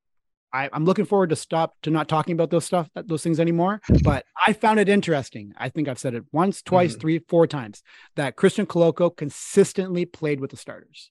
[0.52, 3.80] I, am looking forward to stop to not talking about those stuff those things anymore.
[4.04, 5.52] But I found it interesting.
[5.58, 7.00] I think I've said it once, twice, mm-hmm.
[7.00, 7.82] three, four times
[8.14, 11.10] that Christian Koloko consistently played with the starters.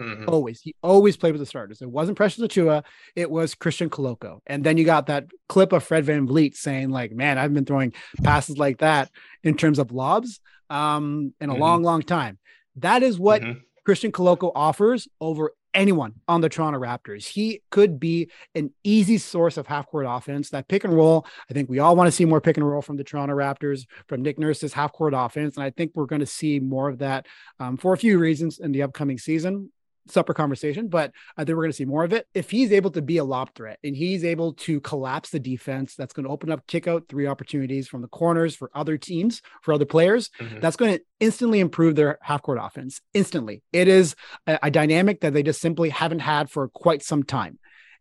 [0.00, 0.28] Mm-hmm.
[0.28, 0.60] Always.
[0.60, 1.80] He always played with the starters.
[1.80, 2.84] It wasn't Precious Achiuwa.
[3.14, 4.40] It was Christian Koloko.
[4.46, 7.92] And then you got that clip of Fred VanVleet saying, like, man, I've been throwing
[8.22, 9.10] passes like that
[9.42, 10.40] in terms of lobs
[10.72, 11.62] um, in a mm-hmm.
[11.62, 12.38] long, long time.
[12.76, 13.58] That is what mm-hmm.
[13.84, 17.26] Christian Koloko offers over anyone on the Toronto Raptors.
[17.26, 20.50] He could be an easy source of half court offense.
[20.50, 22.82] That pick and roll, I think we all want to see more pick and roll
[22.82, 25.56] from the Toronto Raptors, from Nick Nurse's half court offense.
[25.56, 27.26] And I think we're going to see more of that
[27.60, 29.70] um, for a few reasons in the upcoming season
[30.08, 32.26] separate conversation, but I think we're going to see more of it.
[32.34, 35.94] If he's able to be a lob threat and he's able to collapse the defense,
[35.94, 39.42] that's going to open up kick out three opportunities from the corners for other teams,
[39.62, 40.30] for other players.
[40.38, 40.60] Mm-hmm.
[40.60, 43.00] That's going to instantly improve their half court offense.
[43.14, 43.62] Instantly.
[43.72, 44.14] It is
[44.46, 47.58] a, a dynamic that they just simply haven't had for quite some time.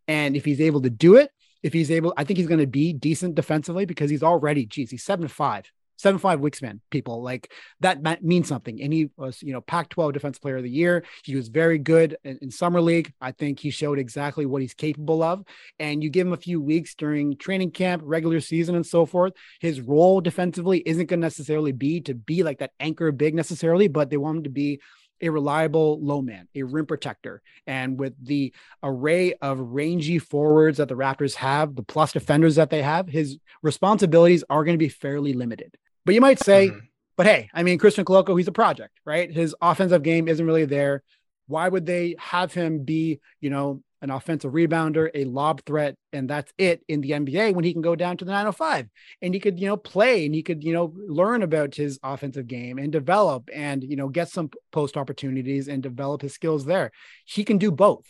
[0.08, 1.32] And if he's able to do it,
[1.64, 4.90] if he's able, I think he's going to be decent defensively because he's already, geez,
[4.90, 8.82] he's seven to five seven five wingspan people like that means something.
[8.82, 11.04] And he was, you know, Pac-12 Defense Player of the Year.
[11.24, 13.14] He was very good in, in, summer league.
[13.22, 15.44] I think he showed exactly what he's capable of.
[15.80, 19.34] And you give him a few weeks during training camp, regular season, and so forth.
[19.60, 23.88] His role defensively isn't going to necessarily be to be like that anchor big necessarily,
[23.88, 24.80] but they want him to be
[25.22, 27.42] a reliable low man, a rim protector.
[27.68, 32.70] And with the array of rangy forwards that the Raptors have, the plus defenders that
[32.70, 35.76] they have, his responsibilities are going to be fairly limited.
[36.06, 36.80] But you might say, mm-hmm.
[37.16, 39.32] but hey, I mean, Christian Koloko, he's a project, right?
[39.32, 41.04] His offensive game isn't really there.
[41.48, 46.28] Why would they have him be, you know, an offensive rebounder, a lob threat, and
[46.28, 48.90] that's it in the NBA when he can go down to the 905
[49.22, 52.48] and he could, you know, play and he could, you know, learn about his offensive
[52.48, 56.92] game and develop and, you know, get some post opportunities and develop his skills there.
[57.26, 58.06] He can do both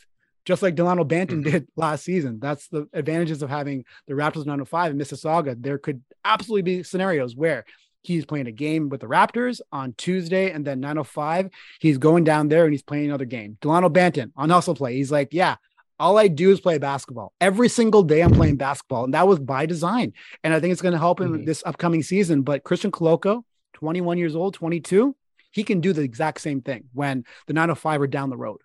[0.46, 1.52] just like Delano Banton mm-hmm.
[1.52, 2.40] did last season.
[2.40, 5.62] That's the advantages of having the Raptors 905 in Mississauga.
[5.62, 7.66] There could absolutely be scenarios where
[8.04, 11.50] he's playing a game with the Raptors on Tuesday and then 905.
[11.80, 13.58] He's going down there and he's playing another game.
[13.62, 14.96] Delano Banton on hustle play.
[14.96, 15.56] He's like, yeah,
[16.00, 17.34] all I do is play basketball.
[17.40, 19.04] Every single day I'm playing basketball.
[19.04, 20.14] And that was by design.
[20.44, 21.46] And I think it's going to help him mm-hmm.
[21.46, 22.42] this upcoming season.
[22.42, 25.16] But Christian Koloko, 21 years old, 22,
[25.52, 28.62] he can do the exact same thing when the 905 are down the road.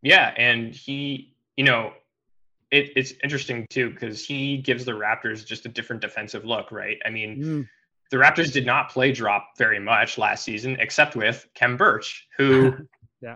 [0.00, 1.92] Yeah, and he, you know,
[2.70, 6.98] it, it's interesting too because he gives the Raptors just a different defensive look, right?
[7.04, 7.68] I mean, mm.
[8.14, 12.72] The Raptors did not play drop very much last season, except with Khem Birch, who,
[13.20, 13.34] yeah,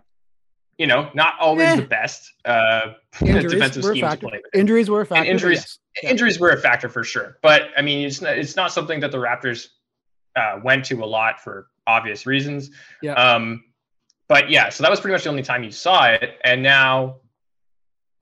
[0.79, 4.41] you know, not always the best uh, defensive scheme to play.
[4.41, 4.55] With.
[4.55, 5.23] Injuries were a factor.
[5.23, 6.12] And injuries, yes.
[6.12, 7.38] injuries were a factor for sure.
[7.43, 9.67] But I mean, it's not, it's not something that the Raptors
[10.37, 12.71] uh, went to a lot for obvious reasons.
[13.03, 13.14] Yeah.
[13.14, 13.64] Um,
[14.29, 16.38] but yeah, so that was pretty much the only time you saw it.
[16.45, 17.17] And now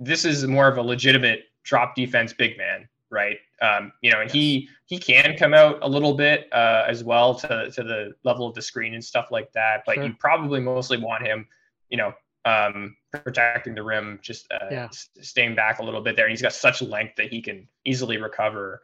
[0.00, 3.38] this is more of a legitimate drop defense big man, right?
[3.62, 7.34] Um, you know, and he he can come out a little bit uh, as well
[7.36, 9.82] to to the level of the screen and stuff like that.
[9.86, 10.04] But sure.
[10.04, 11.46] you probably mostly want him,
[11.88, 12.12] you know,
[12.44, 14.88] um, protecting the rim, just uh, yeah.
[15.20, 16.26] staying back a little bit there.
[16.26, 18.82] And he's got such length that he can easily recover.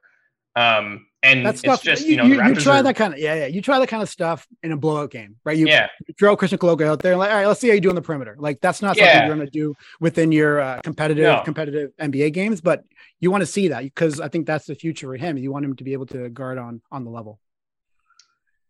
[0.56, 3.34] Um, and that stuff, just you, know you, you try are, that kind of yeah
[3.34, 5.56] yeah you try that kind of stuff in a blowout game right?
[5.56, 5.88] You, yeah.
[6.06, 7.88] you throw Christian Koloko out there and like all right let's see how you do
[7.88, 8.36] on the perimeter.
[8.38, 11.42] Like that's not something you're going to do within your uh, competitive no.
[11.44, 12.84] competitive NBA games but
[13.20, 15.38] you want to see that because I think that's the future for him.
[15.38, 17.38] You want him to be able to guard on on the level.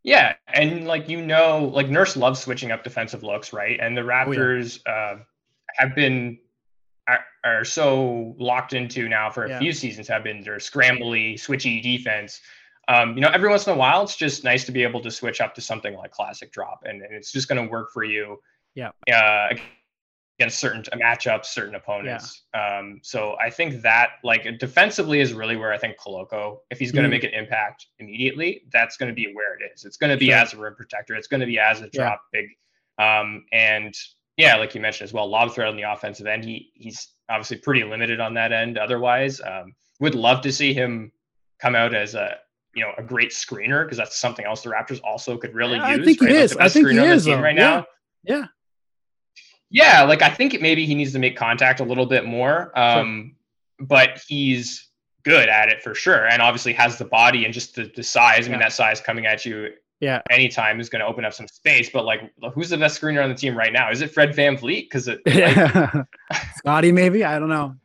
[0.03, 3.79] Yeah and like you know like Nurse loves switching up defensive looks right?
[3.81, 4.95] And the Raptors oh, yeah.
[4.95, 5.19] uh,
[5.77, 6.38] have been
[7.09, 9.59] are, are so locked into now for a yeah.
[9.59, 12.41] few seasons have been their scrambly, switchy defense.
[12.88, 15.11] Um, you know, every once in a while, it's just nice to be able to
[15.11, 18.05] switch up to something like classic drop, and, and it's just going to work for
[18.05, 18.41] you.
[18.75, 18.91] Yeah.
[19.12, 19.55] Uh,
[20.38, 22.45] against certain matchups, certain opponents.
[22.55, 22.79] Yeah.
[22.79, 26.91] Um, so I think that like defensively is really where I think Koloko, if he's
[26.91, 27.12] going to mm.
[27.12, 29.85] make an impact immediately, that's going to be where it is.
[29.85, 30.37] It's going to be sure.
[30.37, 31.15] as a rim protector.
[31.15, 32.41] It's going to be as a drop yeah.
[32.41, 32.51] big.
[32.99, 33.95] Um, and
[34.37, 36.45] yeah, like you mentioned as well, lob threat on the offensive end.
[36.45, 38.79] He he's obviously pretty limited on that end.
[38.79, 41.12] Otherwise, um, would love to see him
[41.61, 42.37] come out as a
[42.75, 45.95] you know a great screener because that's something else the Raptors also could really yeah,
[45.95, 46.01] use.
[46.01, 46.31] I think right?
[46.31, 46.57] he is.
[46.57, 47.62] I think he is right yeah.
[47.62, 47.87] now.
[48.23, 48.45] Yeah.
[49.71, 52.79] Yeah, like I think maybe he needs to make contact a little bit more.
[52.79, 53.37] Um,
[53.79, 53.87] sure.
[53.87, 54.90] but he's
[55.25, 58.47] good at it for sure, and obviously has the body and just the, the size.
[58.47, 59.71] I mean, that size coming at you
[60.03, 61.88] yeah, anytime is going to open up some space.
[61.88, 63.88] But like, who's the best screener on the team right now?
[63.88, 64.91] Is it Fred VanVleet?
[64.91, 66.07] Because it like...
[66.57, 67.77] Scottie, maybe I don't know.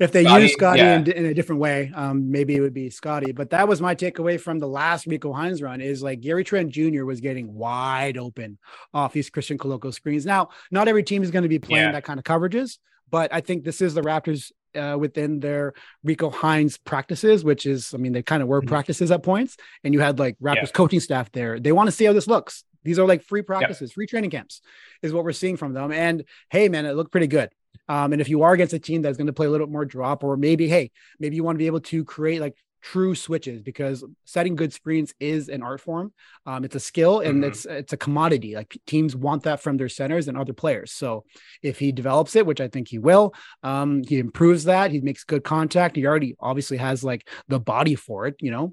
[0.00, 0.96] If they Scottie, use Scottie yeah.
[0.96, 3.30] in, in, a different way, um, maybe it would be Scottie.
[3.30, 6.70] But that was my takeaway from the last Rico Hines run: is like Gary Trent
[6.70, 7.04] Jr.
[7.04, 8.58] was getting wide open
[8.92, 10.26] off these Christian Koloko screens.
[10.26, 11.92] Now, not every team is going to be playing yeah.
[11.92, 16.30] that kind of coverages, but I think this is the Raptors uh, within their Rico
[16.30, 18.68] Hines practices, which is, I mean, they kind of were mm-hmm.
[18.68, 20.72] practices at points, and you had like Raptors yeah.
[20.72, 21.60] coaching staff there.
[21.60, 22.64] They want to see how this looks.
[22.84, 24.60] These are like free practices, free training camps,
[25.02, 25.92] is what we're seeing from them.
[25.92, 27.50] And hey, man, it looked pretty good.
[27.88, 29.72] Um, and if you are against a team that's going to play a little bit
[29.72, 33.14] more drop, or maybe, hey, maybe you want to be able to create like true
[33.14, 36.12] switches because setting good screens is an art form.
[36.46, 37.50] Um, it's a skill and mm-hmm.
[37.50, 38.54] it's it's a commodity.
[38.54, 40.92] Like teams want that from their centers and other players.
[40.92, 41.24] So
[41.62, 44.90] if he develops it, which I think he will, um, he improves that.
[44.90, 45.96] He makes good contact.
[45.96, 48.34] He already obviously has like the body for it.
[48.40, 48.64] You know,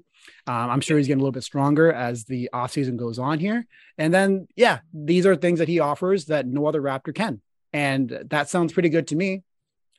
[0.46, 3.66] um, I'm sure he's getting a little bit stronger as the offseason goes on here.
[3.96, 7.40] And then, yeah, these are things that he offers that no other Raptor can.
[7.72, 9.42] And that sounds pretty good to me.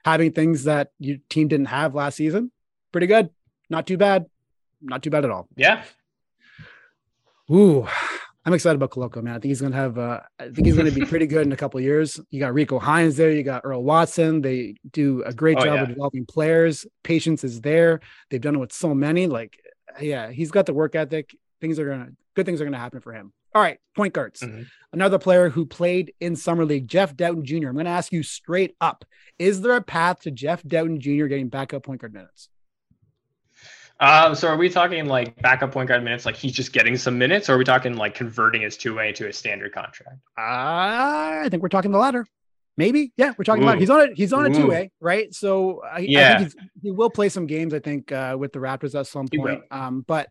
[0.03, 2.51] Having things that your team didn't have last season,
[2.91, 3.29] pretty good.
[3.71, 4.25] Not too bad.
[4.81, 5.47] Not too bad at all.
[5.55, 5.83] Yeah.
[7.49, 7.87] Ooh,
[8.45, 9.33] I'm excited about Koloko, man.
[9.35, 9.97] I think he's gonna have.
[9.97, 12.19] Uh, I think he's gonna be pretty good in a couple years.
[12.31, 13.31] You got Rico Hines there.
[13.31, 14.41] You got Earl Watson.
[14.41, 15.81] They do a great Oh, job yeah.
[15.83, 16.85] of developing players.
[17.03, 18.01] Patience is there.
[18.29, 19.27] They've done it with so many.
[19.27, 19.57] Like,
[20.01, 21.35] yeah, he's got the work ethic.
[21.61, 23.31] Things are gonna good things are gonna happen for him.
[23.53, 24.41] All right, point guards.
[24.41, 24.65] Mhm.
[24.93, 27.67] Another player who played in summer league, Jeff Dowtin Jr.
[27.69, 29.05] I'm gonna ask you straight up:
[29.39, 31.27] Is there a path to Jeff Dowtin Jr.
[31.27, 32.49] getting backup point guard minutes?
[34.01, 37.17] Um, so are we talking like backup point guard minutes, like he's just getting some
[37.19, 40.17] minutes, or are we talking like converting his two way to a standard contract?
[40.37, 42.25] I think we're talking the latter.
[42.77, 44.11] Maybe, yeah, we're talking about he's on it.
[44.15, 45.31] He's on a two way, right?
[45.33, 46.37] So I, I Yeah.
[46.37, 47.73] think he's, he will play some games.
[47.73, 49.61] I think uh, with the Raptors at some point.
[49.69, 50.29] Um, but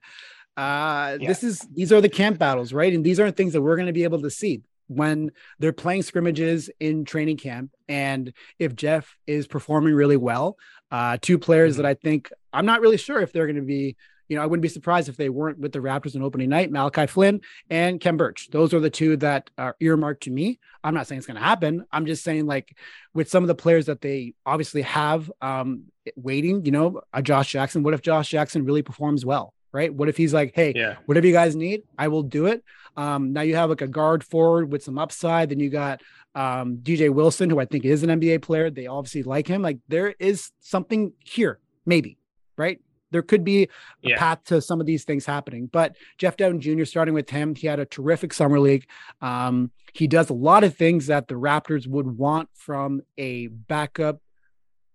[0.57, 1.29] uh, Yeah.
[1.29, 2.93] this is these are the camp battles, right?
[2.93, 5.31] And these aren't things that we're going to be able to see when
[5.61, 7.71] they're playing scrimmages in training camp.
[7.89, 10.57] And if Jeff is performing really well,
[10.91, 11.83] uh, two players Mm-hmm.
[11.83, 13.97] that I think I'm not really sure if they're going to be.
[14.29, 16.71] You know, I wouldn't be surprised if they weren't with the Raptors on opening night.
[16.71, 18.49] Malachi Flynn and Khem Birch.
[18.53, 20.61] Those are the two that are earmarked to me.
[20.85, 21.85] I'm not saying it's going to happen.
[21.91, 22.77] I'm just saying, like,
[23.13, 27.51] with some of the players that they obviously have um, waiting, you know, a Josh
[27.51, 27.83] Jackson.
[27.83, 29.53] What if Josh Jackson really performs well?
[29.73, 29.93] Right?
[29.93, 30.95] What if he's like, hey, Yeah.
[31.07, 32.63] whatever you guys need, I will do it.
[32.97, 35.49] Um, now you have like a guard forward with some upside.
[35.49, 36.03] Then you got
[36.37, 38.71] um, DJ Wilson, who I think is an NBA player.
[38.71, 39.61] They obviously like him.
[39.61, 42.17] Like there is something here, maybe,
[42.61, 42.79] right?
[43.11, 43.69] There could be a
[44.11, 44.19] Yeah.
[44.19, 45.67] path to some of these things happening.
[45.67, 48.87] But Jeff Dowtin Jr., starting with him, he had a terrific summer league.
[49.21, 54.21] Um, he does a lot of things that the Raptors would want from a backup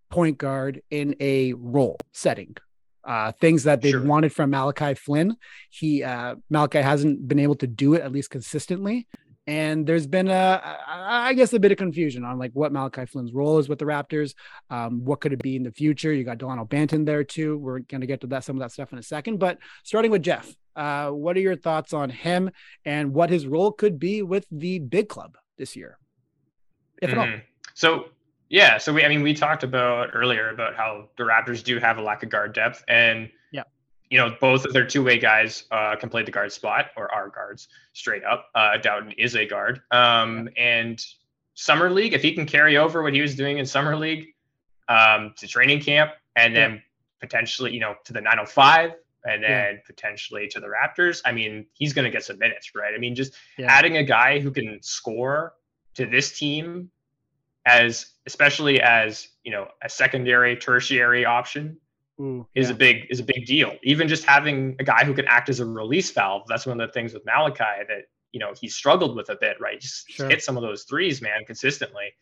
[0.09, 2.55] point guard in a role setting.
[3.03, 4.03] Uh, things that they Sure.
[4.03, 5.35] wanted from Malachi Flynn.
[5.69, 9.07] He uh, Malachi hasn't been able to do it at least consistently.
[9.47, 13.31] And there's been a, I guess, a bit of confusion on like what Malachi Flynn's
[13.31, 14.33] role is with the Raptors.
[14.71, 16.11] Um, what could it be in the future?
[16.11, 17.57] You got Delano Banton there too.
[17.59, 19.37] We're going to get to that some of that stuff in a second.
[19.37, 22.49] But starting with Jeff, uh, what are your thoughts on him
[22.85, 25.99] and what his role could be with the big club this year,
[26.99, 27.25] if at all?
[27.27, 27.41] Mhm.
[27.75, 28.05] So
[28.49, 31.99] yeah, so we I mean we talked about earlier about how the Raptors do have
[31.99, 33.29] a lack of guard depth, and.
[34.09, 37.11] You know both of their two way guys uh, can play the guard spot or
[37.11, 38.49] are guards straight up.
[38.53, 41.03] Uh, Dowtin is a guard, um, and
[41.55, 44.33] summer league if he can carry over what he was doing in summer league
[44.89, 46.81] um, to training camp, and then
[47.19, 48.93] potentially you know to the 905.
[49.27, 49.47] And Yeah.
[49.71, 51.23] then potentially to the Raptors.
[51.25, 52.93] I mean, he's going to get some minutes, right?
[52.93, 53.73] I mean, just Yeah.
[53.73, 55.53] adding a guy who can score
[55.95, 56.91] to this team
[57.65, 61.75] as especially as you know a secondary tertiary option
[62.19, 62.73] Ooh, is yeah.
[62.75, 65.59] a big is a big deal even just having a guy who can act as
[65.59, 69.15] a release valve that's one of the things with malachi that you know he struggled
[69.17, 70.29] with a bit right just Sure.
[70.29, 72.13] hit some of those threes man consistently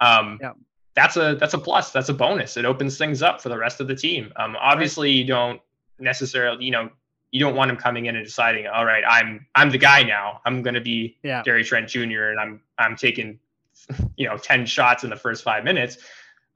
[0.00, 0.52] um Yeah.
[0.94, 3.80] that's a that's a plus that's a bonus it opens things up for the rest
[3.80, 5.60] of the team um obviously you don't
[5.98, 6.88] necessarily you know
[7.30, 10.40] you don't want him coming in and deciding all right i'm i'm the guy now
[10.46, 11.42] i'm going to be Yeah.
[11.42, 12.30] Gary Trent Jr.
[12.30, 13.38] and I'm I'm taking
[14.16, 15.98] you know 10 shots in the first five minutes.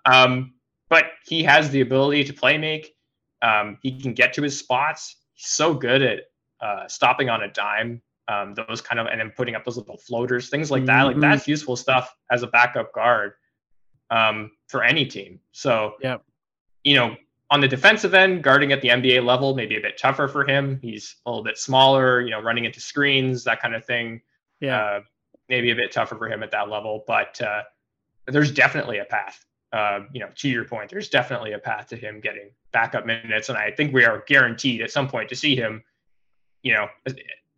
[0.07, 0.55] Um,
[0.94, 2.94] but he has the ability to play make.
[3.42, 5.16] Um, he can get to his spots.
[5.33, 6.18] He's so good at
[6.61, 8.00] uh, stopping on a dime.
[8.28, 11.02] Um, those kind of and then putting up those little floaters, things like that.
[11.02, 11.20] Like Mhm.
[11.22, 13.33] that's useful stuff as a backup guard
[14.11, 15.40] um, for any team.
[15.50, 16.22] So Yep.
[16.85, 17.16] you know,
[17.50, 20.44] on the defensive end, guarding at the NBA level may be a bit tougher for
[20.46, 20.78] him.
[20.80, 24.22] He's a little bit smaller, you know, running into screens, that kind of thing
[24.61, 24.80] Yeah.
[24.80, 25.00] uh,
[25.48, 27.62] maybe a bit tougher for him at that level, but uh,
[28.26, 29.44] there's definitely a path.
[29.74, 33.48] Uh, you know, to your point, there's definitely a path to him getting backup minutes,
[33.48, 35.82] and I think we are guaranteed at some point to see him.
[36.62, 36.87] You know,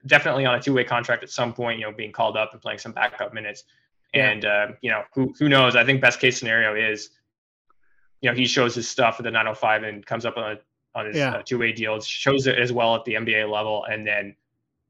[0.07, 1.79] definitely on a two-way contract at some point.
[1.79, 3.65] You know, being called up and playing some backup minutes,
[4.15, 4.31] Yeah.
[4.31, 5.77] and uh, you know, who who knows?
[5.77, 7.11] I think best case scenario is,
[8.23, 10.59] you know, he shows his stuff at the 905 and comes up on a
[10.99, 11.35] on his Yeah.
[11.35, 14.35] uh, two-way deal, shows it as well at the NBA level, and then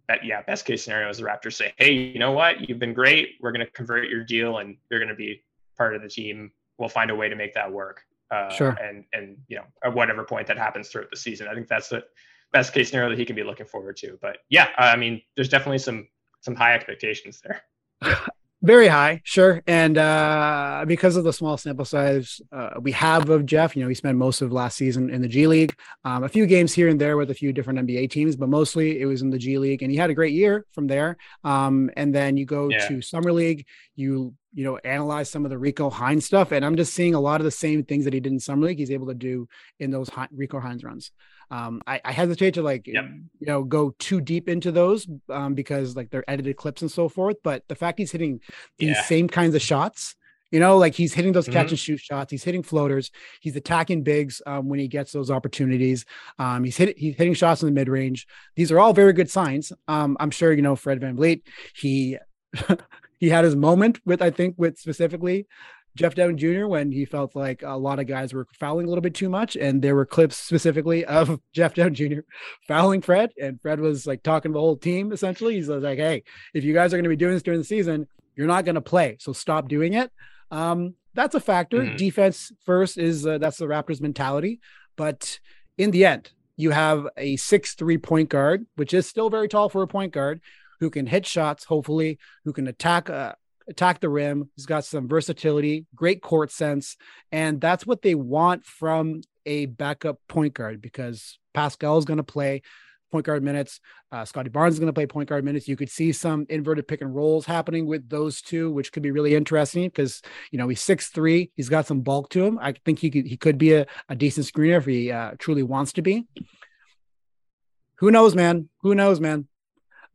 [0.07, 2.95] that yeah, best case scenario is the Raptors say, hey, you know what, you've been
[2.95, 3.31] great.
[3.41, 5.43] We're going to convert your deal, and you're going to be
[5.77, 6.53] part of the team.
[6.79, 8.03] We'll find a way to make that work.
[8.31, 8.71] Uh, Sure.
[8.71, 11.89] And and you know at whatever point that happens throughout the season, I think that's
[11.89, 12.05] the
[12.53, 14.19] best case scenario that he can be looking forward to.
[14.21, 16.09] But yeah, I mean, there's definitely some
[16.41, 17.63] some high expectations there.
[18.63, 19.63] very high, sure.
[19.67, 23.89] And uh, because of the small sample size uh, we have of Jeff, you know,
[23.89, 26.89] he spent most of last season in the G League, um, a few games here
[26.89, 29.59] and there with a few different NBA teams, but mostly it was in the G
[29.59, 31.17] League, and he had a great year from there.
[31.45, 32.89] Um, and then you go Yeah.
[32.89, 36.75] to summer league, you you know analyze some of the Rico Hines stuff, and I'm
[36.77, 38.79] just seeing a lot of the same things that he did in summer league.
[38.79, 39.47] He's able to do
[39.79, 41.13] in those Rico Hines runs.
[41.49, 43.05] Um, I, I hesitate to like Yep.
[43.39, 47.09] you know go too deep into those um, because like they're edited clips and so
[47.09, 47.37] forth.
[47.45, 48.41] But the fact he's hitting
[48.79, 49.03] these Yeah.
[49.05, 50.17] same kinds of shots
[50.53, 51.53] You know, like he's hitting those Mhm.
[51.55, 52.31] catch and shoot shots.
[52.31, 53.11] He's hitting floaters.
[53.41, 56.05] He's attacking bigs um, when he gets those opportunities.
[56.39, 58.27] Um, he's hit, he's hitting shots in the mid range.
[58.55, 59.73] These are all very good signs.
[59.89, 61.43] Um, I'm sure you know Fred VanVleet.
[61.75, 62.17] He
[63.19, 65.47] he had his moment with I think with specifically
[65.97, 66.67] Jeff Dowtin Jr.
[66.67, 69.57] when he felt like a lot of guys were fouling a little bit too much,
[69.57, 72.21] and there were clips specifically of Jeff Dowtin Jr.
[72.69, 75.55] fouling Fred, and Fred was like talking to the whole team essentially.
[75.55, 78.07] He's like, "Hey, if you guys are going to be doing this during the season,
[78.35, 80.11] you're not going to play, so stop doing it."
[80.51, 81.79] Um, that's a factor.
[81.79, 81.97] Mhm.
[81.97, 84.61] Defense first is uh, that's the Raptors mentality,
[84.97, 85.41] but
[85.79, 89.83] in the end, you have a six-three point guard, which is still very tall for
[89.83, 90.41] a point guard,
[90.81, 93.35] who can hit shots, hopefully, who can attack uh,
[93.69, 94.51] attack the rim.
[94.55, 96.97] He's got some versatility, great court sense,
[97.33, 102.25] and that's what they want from a backup point guard because Pascal is going to
[102.25, 102.63] play
[103.11, 103.81] point guard minutes.
[104.13, 105.69] Uh, Scottie Barnes is going to play point guard minutes.
[105.69, 109.11] You could see some inverted pick and rolls happening with those two, which could be
[109.11, 111.51] really interesting because you know he's six three.
[111.57, 112.59] He's got some bulk to him.
[112.61, 115.63] I think he could he could be a, a decent screener if he uh, truly
[115.63, 116.27] wants to be.
[117.99, 118.69] Who knows, man?
[118.83, 119.49] Who knows, man?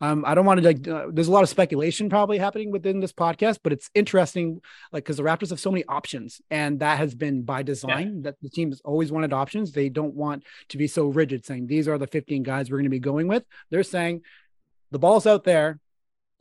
[0.01, 0.87] Um, I don't want to like.
[0.87, 4.59] Uh, there's a lot of speculation probably happening within this podcast, but it's interesting,
[4.91, 8.23] like because the Raptors have so many options, and that has been by design.
[8.23, 9.71] That the team has always wanted options.
[9.71, 12.85] They don't want to be so rigid, saying these are the 15 guys we're going
[12.85, 13.43] to be going with.
[13.69, 14.21] They're saying
[14.89, 15.79] the ball's out there.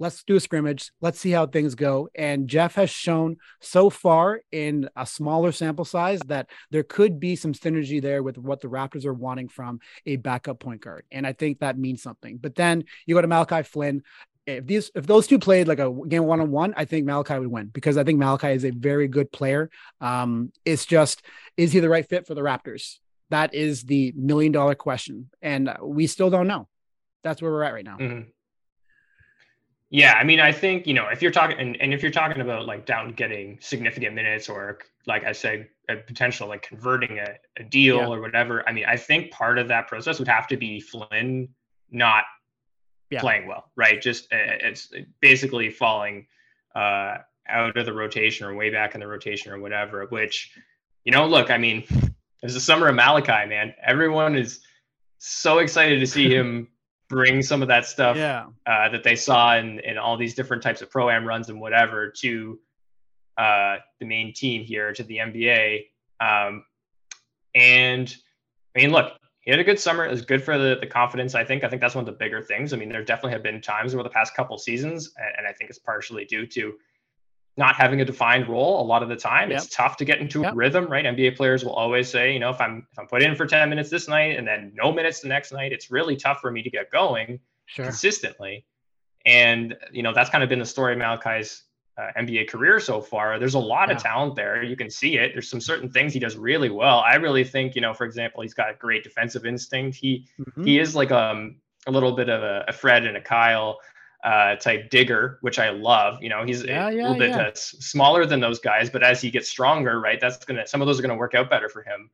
[0.01, 0.91] Let's do a scrimmage.
[1.03, 2.09] Let's see how things go.
[2.15, 7.37] And Jeff has shown so far in a smaller sample size that there could be
[7.37, 11.05] some synergy there with what the Raptors are wanting from a backup point guard.
[11.13, 12.39] And I think that means something.
[12.39, 14.03] But then you go to Malachi Flynn.
[14.47, 17.39] If these if those two played like a game one on one, I think Malachi
[17.39, 19.69] would win because I think Malachi is a very good player.
[20.01, 21.23] Um, it's just
[21.59, 22.97] is he the right fit for the Raptors?
[23.29, 26.69] That is the million dollar question, and we still don't know.
[27.23, 27.99] That's where we're at right now.
[27.99, 28.27] Mhm.
[29.93, 32.41] Yeah, I mean, I think you know if you're talking and, and if you're talking
[32.41, 37.27] about like Dowtin getting significant minutes or like I said, a potential like converting a,
[37.59, 38.07] a deal Yeah.
[38.09, 38.67] or whatever.
[38.69, 41.49] I mean, I think part of that process would have to be Flynn
[41.91, 42.25] not
[43.11, 43.21] Yeah.
[43.21, 44.01] playing well, right?
[44.01, 44.37] Just uh,
[44.69, 46.27] it's basically falling
[46.77, 47.19] uh,
[47.49, 50.07] out of the rotation or way back in the rotation or whatever.
[50.07, 50.53] Which,
[51.05, 51.83] you know, look, I mean,
[52.43, 53.75] it's the summer of Malachi, man.
[53.85, 54.61] Everyone is
[55.19, 56.69] so excited to see him
[57.11, 60.63] bring some of that stuff Yeah, uh, that they saw in, in all these different
[60.63, 62.59] types of pro am runs and whatever to
[63.37, 65.87] uh, the main team here to the NBA.
[66.21, 66.65] Um,
[67.55, 68.15] and
[68.75, 70.07] I mean, look, he had a good summer.
[70.07, 71.35] It was good for the, the confidence.
[71.35, 71.65] I think.
[71.65, 72.73] I think that's one of the bigger things.
[72.73, 75.53] I mean, there definitely have been times over the past couple seasons, and, and I
[75.53, 76.75] think it's partially due to
[77.61, 79.53] not having a defined role a lot of the time.
[79.53, 80.53] It's tough to get into Yep.
[80.53, 81.05] a rhythm, right?
[81.05, 83.69] NBA players will always say, you know, if I'm if I'm put in for 10
[83.69, 86.63] minutes this night and then no minutes the next night, it's really tough for me
[86.63, 87.85] to get going sure.
[87.85, 88.65] consistently.
[89.27, 91.65] And you know that's kind of been the story of Malachi's
[91.99, 93.39] uh, NBA career so far.
[93.39, 94.63] There's a lot of talent there.
[94.63, 95.33] You can see it.
[95.35, 97.01] There's some certain things he does really well.
[97.01, 99.99] I really think you know, for example, he's got great defensive instinct.
[99.99, 100.65] He Mhm.
[100.65, 101.57] he is like um
[101.87, 103.79] a little bit of a, a Fred and a Kyle
[104.25, 106.23] uh, type digger, which I love.
[106.23, 107.39] You know, he's Yeah, a yeah, little bit yeah.
[107.49, 110.87] uh, smaller than those guys, but as he gets stronger, right, that's gonna some of
[110.87, 112.11] those are gonna work out better for him.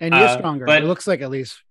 [0.00, 0.64] and he is uh, stronger.
[0.66, 1.62] but- it looks like at least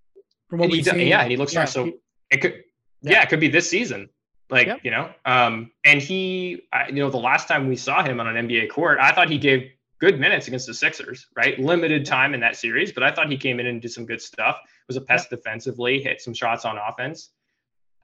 [0.50, 1.08] from what we've seen.
[1.08, 1.68] yeah, and he looks strong.
[1.68, 1.96] So he-
[2.32, 2.64] it could,
[3.02, 3.12] Yeah.
[3.14, 3.22] yeah.
[3.24, 4.10] it could be this season.
[4.50, 4.80] Like Yep.
[4.84, 8.28] you know, um, and he, I, you know, the last time we saw him on
[8.28, 11.26] an NBA court, I thought he gave good minutes against the Sixers.
[11.36, 14.06] Right, limited time in that series, but I thought he came in and did some
[14.06, 14.60] good stuff.
[14.88, 17.32] Was a pest defensively, hit some shots on offense.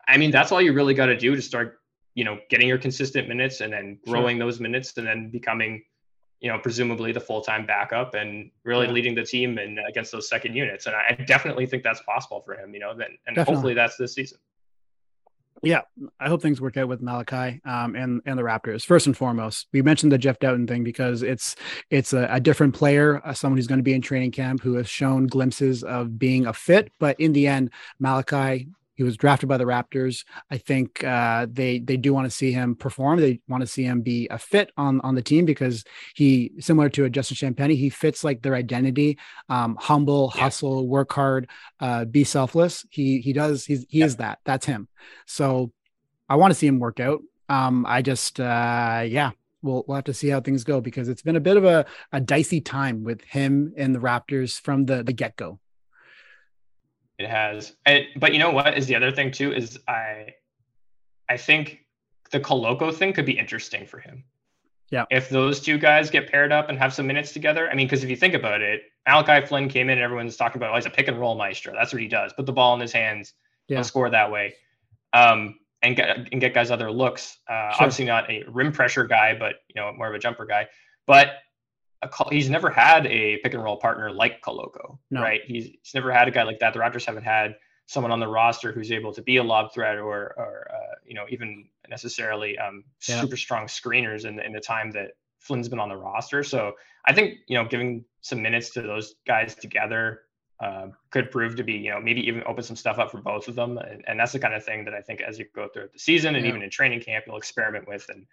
[0.09, 1.79] I mean, that's all you really got to do to start,
[2.15, 4.15] you know, getting your consistent minutes and then Sure.
[4.15, 5.83] growing those minutes and then becoming,
[6.41, 8.93] you know, presumably the full time backup and really Yeah.
[8.93, 10.87] leading the team and against those second units.
[10.87, 12.73] And I definitely think that's possible for him.
[12.73, 13.53] You know, then and Definitely.
[13.55, 14.39] hopefully that's this season.
[15.61, 15.81] yeah,
[16.21, 18.85] I hope things work out with Malachi um, and and the Raptors.
[18.85, 21.57] First and foremost, we mentioned the Jeff Dowtin thing because it's
[21.89, 24.75] it's a, a different player, uh, someone who's going to be in training camp who
[24.75, 26.91] has shown glimpses of being a fit.
[26.99, 28.69] But in the end, Malachi,
[28.99, 30.25] he was drafted by the Raptors.
[30.51, 33.21] I think uh, they they do want to see him perform.
[33.21, 35.85] They want to see him be a fit on on the team because
[36.15, 40.41] he similar to a Justin Champagnie, he fits like their identity, um, humble, Yeah.
[40.41, 41.47] hustle, work hard,
[41.79, 42.85] uh, be selfless.
[42.89, 43.63] He he does.
[43.63, 44.05] He's he Yeah.
[44.07, 44.39] is that.
[44.43, 44.89] That's him.
[45.25, 45.71] So
[46.27, 47.21] I want to see him work out.
[47.47, 49.31] Um, I just, uh, yeah,
[49.63, 51.85] we'll, we'll have to see how things go because it's been a bit of a,
[52.11, 55.59] a dicey time with him and the Raptors from the, the get go.
[57.19, 57.73] It has.
[57.85, 60.33] And, but you know what is the other thing too is I
[61.27, 61.79] I think
[62.31, 64.23] the Koloko thing could be interesting for him.
[64.89, 65.05] Yeah.
[65.11, 68.03] If those two guys get paired up and have some minutes together, I mean, because
[68.03, 70.87] if you think about it, Malachi Flynn came in and everyone's talking about, oh, he's
[70.87, 71.73] a pick and roll maestro.
[71.73, 72.33] That's what he does.
[72.33, 73.33] Put the ball in his hands,
[73.67, 73.77] Yeah.
[73.77, 74.55] he'll score that way.
[75.13, 77.37] Um, and get and get guys other looks.
[77.47, 77.83] Uh, Sure.
[77.83, 80.67] Obviously not a rim pressure guy, but you know more of a jumper guy.
[81.05, 81.33] but
[82.01, 85.21] a, he's never had a pick and roll partner like Koloko, no.
[85.21, 85.41] right?
[85.45, 86.73] He's, he's never had a guy like that.
[86.73, 87.55] The Raptors haven't had
[87.87, 91.15] someone on the roster who's able to be a lob threat or, or uh, you
[91.15, 93.19] know, even necessarily um, yeah.
[93.19, 96.43] super strong screeners in the, in the time that Flynn's been on the roster.
[96.43, 96.73] So
[97.05, 100.21] I think, you know, giving some minutes to those guys together
[100.59, 103.47] uh, could prove to be, you know, maybe even open some stuff up for both
[103.47, 103.77] of them.
[103.77, 105.99] And, and that's the kind of thing that I think as you go through the
[105.99, 106.49] season and yeah.
[106.49, 108.25] even in training camp, you'll experiment with and,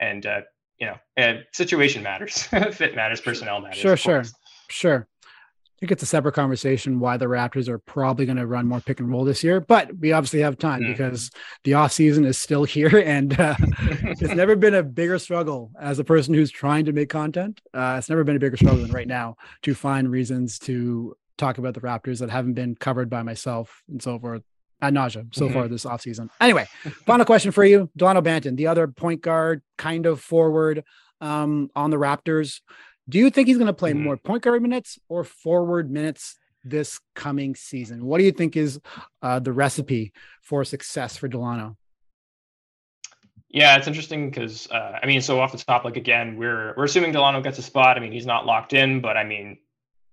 [0.00, 0.40] and, uh,
[0.78, 3.78] you know, and situation matters, fit matters, personnel matters.
[3.78, 4.24] Sure, sure,
[4.68, 5.08] sure.
[5.24, 8.80] I think it's a separate conversation why the Raptors are probably going to run more
[8.80, 10.92] pick and roll this year, but we obviously have time mm.
[10.92, 11.30] because
[11.64, 15.98] the off season is still here, and uh, it's never been a bigger struggle as
[15.98, 17.60] a person who's trying to make content.
[17.72, 21.58] Uh, it's never been a bigger struggle than right now to find reasons to talk
[21.58, 24.42] about the Raptors that haven't been covered by myself and so forth
[24.84, 25.54] ad nausea so mm-hmm.
[25.54, 26.28] far this offseason.
[26.40, 26.66] Anyway,
[27.06, 27.90] final question for you.
[27.96, 30.84] Delano Banton, the other point guard, kind of forward
[31.20, 32.60] um, on the Raptors.
[33.08, 34.04] Do you think he's going to play mm-hmm.
[34.04, 38.04] more point guard minutes or forward minutes this coming season?
[38.04, 38.80] What do you think is
[39.22, 40.12] uh, the recipe
[40.42, 41.76] for success for Delano?
[43.48, 46.84] Yeah, it's interesting because uh, I mean, so off the top, like again, we're we're
[46.84, 47.96] assuming Delano gets a spot.
[47.96, 49.58] I mean, he's not locked in, but I mean,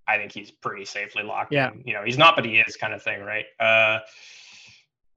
[0.07, 1.71] I think he's pretty safely locked yeah.
[1.71, 1.83] in.
[1.85, 3.45] You know, he's not, but he is kind of thing, right?
[3.59, 3.99] Uh,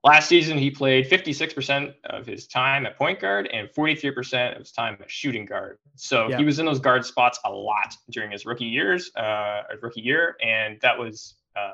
[0.05, 4.71] last season, he played 56% of his time at point guard and 43% of his
[4.71, 5.79] time at shooting guard.
[5.95, 6.37] So yeah.
[6.37, 10.37] he was in those guard spots a lot during his rookie years, uh, rookie year,
[10.41, 11.73] and that was uh,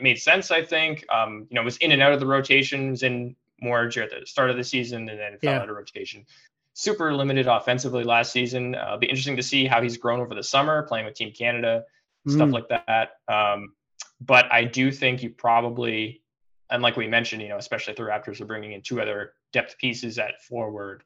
[0.00, 0.50] made sense.
[0.50, 1.04] I think.
[1.12, 4.50] Um, you know, was in and out of the rotations and more at the start
[4.50, 5.60] of the season, and then fell yeah.
[5.60, 6.24] out of rotation
[6.74, 8.74] super limited offensively last season.
[8.74, 11.32] Uh, it'll be interesting to see how he's grown over the summer, playing with Team
[11.32, 11.84] Canada
[12.26, 12.52] stuff mm.
[12.52, 13.10] like that.
[13.28, 13.74] Um,
[14.20, 16.22] but I do think you probably,
[16.70, 19.32] and like we mentioned, you know, especially if the Raptors are bringing in two other
[19.52, 21.04] depth pieces at forward,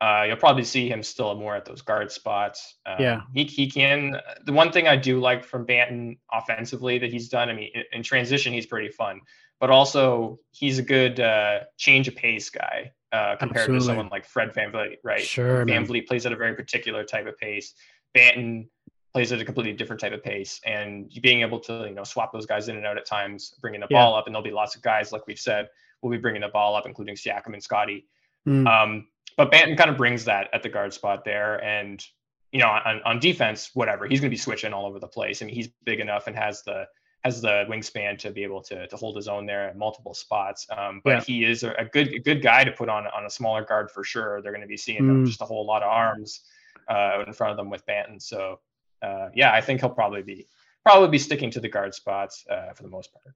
[0.00, 2.76] uh, you'll probably see him still more at those guard spots.
[2.86, 4.16] Um, yeah, he he can.
[4.46, 7.84] The one thing I do like from Banton offensively that he's done, I mean, in,
[7.92, 9.20] in transition he's pretty fun,
[9.60, 13.78] but also he's a good uh, change of pace guy uh, compared Absolutely.
[13.80, 15.20] to someone like Fred VanVleet, right?
[15.20, 17.74] Sure, VanVleet plays at a very particular type of pace.
[18.16, 18.68] Banton
[19.12, 22.32] plays at a completely different type of pace and being able to you know swap
[22.32, 23.98] those guys in and out at times bringing the yeah.
[23.98, 25.68] ball up and there'll be lots of guys like we've said
[26.02, 28.06] will be bringing the ball up including Siakam and Scottie
[28.46, 28.66] mm.
[28.66, 29.06] um,
[29.36, 32.04] but Banton kind of brings that at the guard spot there and
[32.52, 35.42] you know on, on defense whatever he's going to be switching all over the place
[35.42, 36.86] I mean he's big enough and has the
[37.24, 40.66] has the wingspan to be able to, to hold his own there at multiple spots.
[40.74, 41.20] Um, but yeah.
[41.20, 43.90] he is a, a, good a good guy to put on on a smaller guard
[43.90, 44.40] for sure.
[44.40, 45.26] They're going to be seeing mm.
[45.26, 46.40] just a whole lot of arms
[46.88, 48.20] uh, in front of them with Banton.
[48.22, 48.60] So
[49.02, 50.46] uh, yeah, I think he'll probably be
[50.84, 53.34] probably be sticking to the guard spots uh, for the most part.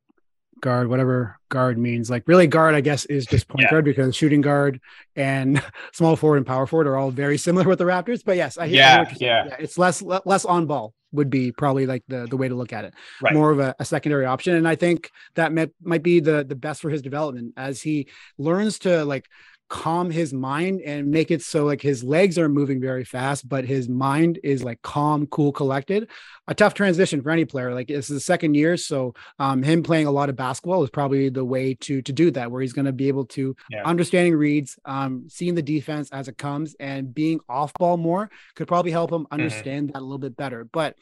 [0.60, 2.08] Guard, whatever guard means.
[2.08, 3.70] Like really, guard, I guess, is just point yeah.
[3.70, 4.80] guard because shooting guard
[5.16, 5.62] and
[5.92, 8.22] small forward and power forward are all very similar with the Raptors.
[8.24, 9.44] But yes, I hear yeah, yeah.
[9.46, 9.56] yeah.
[9.58, 12.84] It's less less on ball would be probably like the the way to look at
[12.84, 12.94] it.
[13.22, 13.34] Right.
[13.34, 16.56] More of a, a, secondary option, and I think that might might be the the
[16.56, 18.08] best for his development as he
[18.38, 19.28] learns to like
[19.68, 23.64] calm his mind and make it so like his legs are moving very fast, but
[23.64, 26.10] his mind is like calm, cool, collected.
[26.46, 27.72] A tough transition for any player.
[27.72, 30.90] Like this is the second year, so um, him playing a lot of basketball is
[30.90, 33.82] probably the way to to do that, where he's going to be able to yeah.
[33.84, 38.68] understanding reads, um, seeing the defense as it comes, and being off ball more could
[38.68, 39.34] probably help him mm-hmm.
[39.34, 39.92] understand mm-hmm.
[39.94, 40.64] that a little bit better.
[40.64, 40.96] But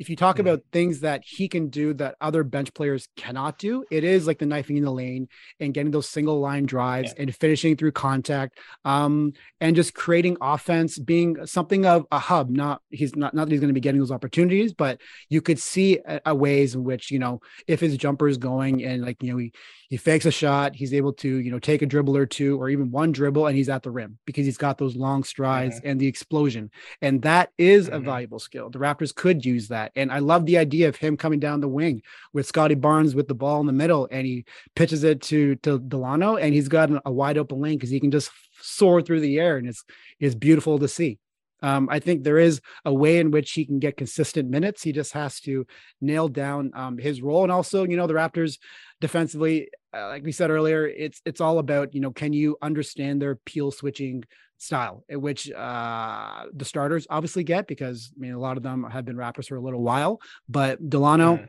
[0.00, 0.48] if you talk mm-hmm.
[0.48, 4.38] about things that he can do that other bench players cannot do, it is like
[4.38, 5.28] the knifing in the lane
[5.60, 7.22] and getting those single line drives yeah.
[7.22, 12.48] and finishing through contact, um, and just creating offense, being something of a hub.
[12.48, 15.58] Not he's not not that he's going to be getting those opportunities, but you could
[15.58, 19.22] see a, a ways in which you know if his jumper is going and like
[19.22, 19.52] you know he
[19.90, 22.70] he fakes a shot, he's able to you know take a dribble or two or
[22.70, 25.88] even one dribble and he's at the rim because he's got those long strides mm-hmm.
[25.88, 26.70] and the explosion,
[27.02, 27.96] and that is mm-hmm.
[27.96, 28.70] a valuable skill.
[28.70, 29.92] The Raptors could use that.
[29.96, 33.28] And I love the idea of him coming down the wing with Scottie Barnes with
[33.28, 34.44] the ball in the middle and he
[34.76, 38.10] pitches it to, to Delano and he's got a wide open lane because he can
[38.10, 38.30] just
[38.60, 39.84] soar through the air and it's,
[40.18, 41.18] it's beautiful to see.
[41.62, 44.82] Um, I think there is a way in which he can get consistent minutes.
[44.82, 45.66] He just has to
[46.00, 47.42] nail down um, his role.
[47.42, 48.58] And also, you know, the Raptors
[49.00, 53.36] defensively, like we said earlier, it's it's all about you know, can you understand their
[53.36, 54.24] peel switching
[54.58, 59.04] style, which uh, the starters obviously get because I mean a lot of them have
[59.04, 61.36] been Raptors for a little while, but Delano.
[61.36, 61.48] Mm.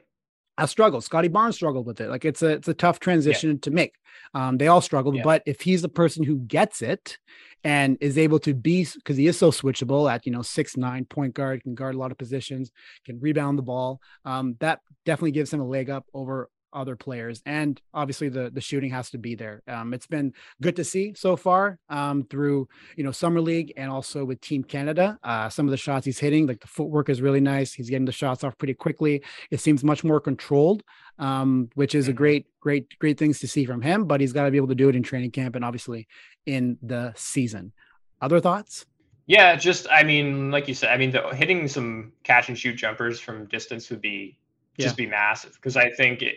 [0.58, 1.04] has struggled.
[1.04, 2.10] Scottie Barnes struggled with it.
[2.10, 3.58] Like it's a it's a tough transition yeah.
[3.62, 3.96] to make.
[4.34, 5.24] Um, they all struggled, yeah.
[5.24, 7.18] but if he's the person who gets it
[7.64, 11.06] and is able to be because he is so switchable at you know six nine
[11.06, 12.72] point guard, can guard a lot of positions,
[13.06, 14.00] can rebound the ball.
[14.26, 17.42] Um, that definitely gives him a leg up over other players.
[17.46, 19.62] And obviously the the shooting has to be there.
[19.68, 23.92] Um, it's been good to see so far um, through you know summer league and
[23.92, 25.20] also with Team Canada.
[25.24, 27.74] Uh, some of the shots he's hitting, like the footwork is really nice.
[27.74, 29.24] He's getting the shots off pretty quickly.
[29.50, 30.84] It seems much more controlled,
[31.20, 34.06] um, which is a great, great, great things to see from him.
[34.06, 36.08] But he's got to be able to do it in training camp and obviously
[36.46, 37.74] in the season.
[38.22, 38.86] Other thoughts?
[39.28, 42.76] Yeah, just I mean, like you said, I mean, the, hitting some catch and shoot
[42.76, 44.38] jumpers from distance would be
[44.80, 45.06] just yeah.
[45.06, 46.36] be massive because I think it.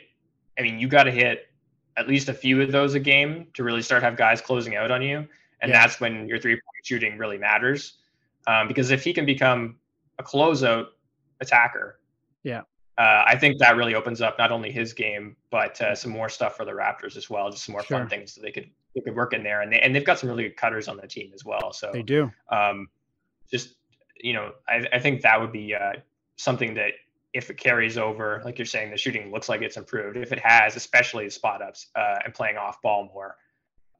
[0.59, 1.49] I mean, you got to hit
[1.97, 4.91] at least a few of those a game to really start have guys closing out
[4.91, 5.19] on you,
[5.61, 5.81] and yeah.
[5.81, 7.99] that's when your three point shooting really matters.
[8.47, 9.77] Um, because if he can become
[10.19, 10.87] a closeout
[11.41, 12.01] attacker,
[12.43, 12.63] yeah,
[12.99, 16.29] uh, I think that really opens up not only his game but uh, some more
[16.29, 17.99] stuff for the Raptors as well, just some more sure.
[17.99, 20.19] fun things that they could they could work in there, and they and they've got
[20.19, 21.73] some really good cutters on the team as well.
[21.73, 22.31] So they do.
[22.51, 22.89] Um,
[23.51, 23.75] just
[24.21, 25.93] you know, I, I think that would be uh,
[26.37, 26.93] something that
[27.35, 30.17] if it carries over, like you're saying, the shooting looks like it's improved.
[30.17, 33.37] If it has, especially spot ups uh, and playing off ball more,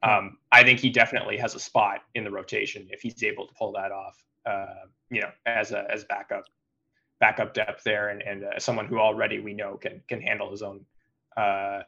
[0.03, 3.53] um, I think he definitely has a spot in the rotation if he's able to
[3.53, 4.23] pull that off.
[4.45, 6.45] Uh, you know, as a as backup
[7.19, 10.61] backup depth there, and and uh, someone who already we know can can handle his
[10.61, 10.85] own
[11.35, 11.81] uh,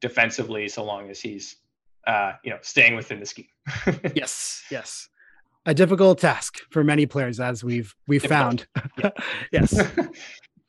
[0.00, 1.56] defensively, so long as he's
[2.06, 3.46] uh, you know staying within the scheme.
[4.14, 5.08] yes, yes
[5.66, 8.66] a difficult task for many players as we've we've found.
[9.52, 9.74] yes.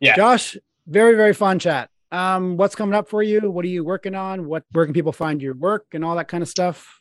[0.04, 0.16] yeah.
[0.16, 1.90] Josh, very very fun chat.
[2.12, 3.50] Um, what's coming up for you?
[3.50, 4.48] What are you working on?
[4.48, 7.00] What where can people find your work and all that kind of stuff?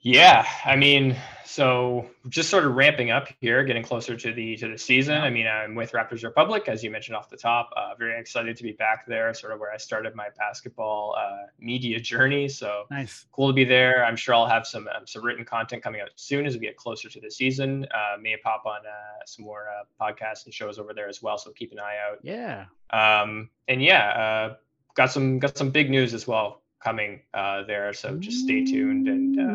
[0.00, 1.16] Yeah, I mean,
[1.52, 5.20] so just sort of ramping up here, getting closer to the to the season.
[5.20, 7.68] I mean, I'm with Raptors Republic, as you mentioned off the top.
[7.76, 11.48] Uh, very excited to be back there, sort of where I started my basketball uh,
[11.60, 12.48] media journey.
[12.48, 14.02] So nice, cool to be there.
[14.02, 16.78] I'm sure I'll have some um, some written content coming out soon as we get
[16.78, 17.86] closer to the season.
[17.92, 21.36] Uh, may pop on uh, some more uh, podcasts and shows over there as well.
[21.36, 22.20] So keep an eye out.
[22.22, 22.64] Yeah.
[22.88, 24.54] Um, and yeah, uh,
[24.94, 27.92] got some got some big news as well coming there.
[27.92, 29.54] So just stay tuned and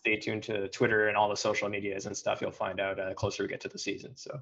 [0.00, 2.40] stay tuned to Twitter and all the social medias and stuff.
[2.40, 4.12] You'll find out uh, closer we get to the season.
[4.16, 4.40] So,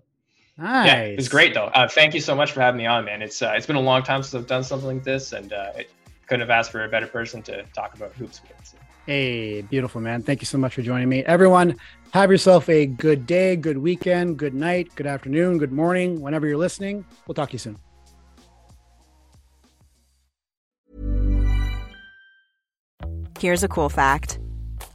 [0.57, 0.87] nice.
[0.87, 1.67] yeah, it was great though.
[1.67, 3.23] Uh, thank you so much for having me on, man.
[3.23, 5.73] It's uh, it's been a long time since I've done something like this, and uh,
[5.77, 5.87] I
[6.27, 8.67] couldn't have asked for a better person to talk about hoops with.
[8.67, 8.79] So.
[9.07, 10.23] Hey, beautiful man.
[10.23, 11.25] Thank you so much for joining me.
[11.25, 11.75] Everyone,
[12.13, 16.59] have yourself a good day, good weekend, good night, good afternoon, good morning, whenever you're
[16.59, 17.05] listening.
[17.27, 17.79] We'll talk to you soon.
[23.39, 24.41] Here's a cool fact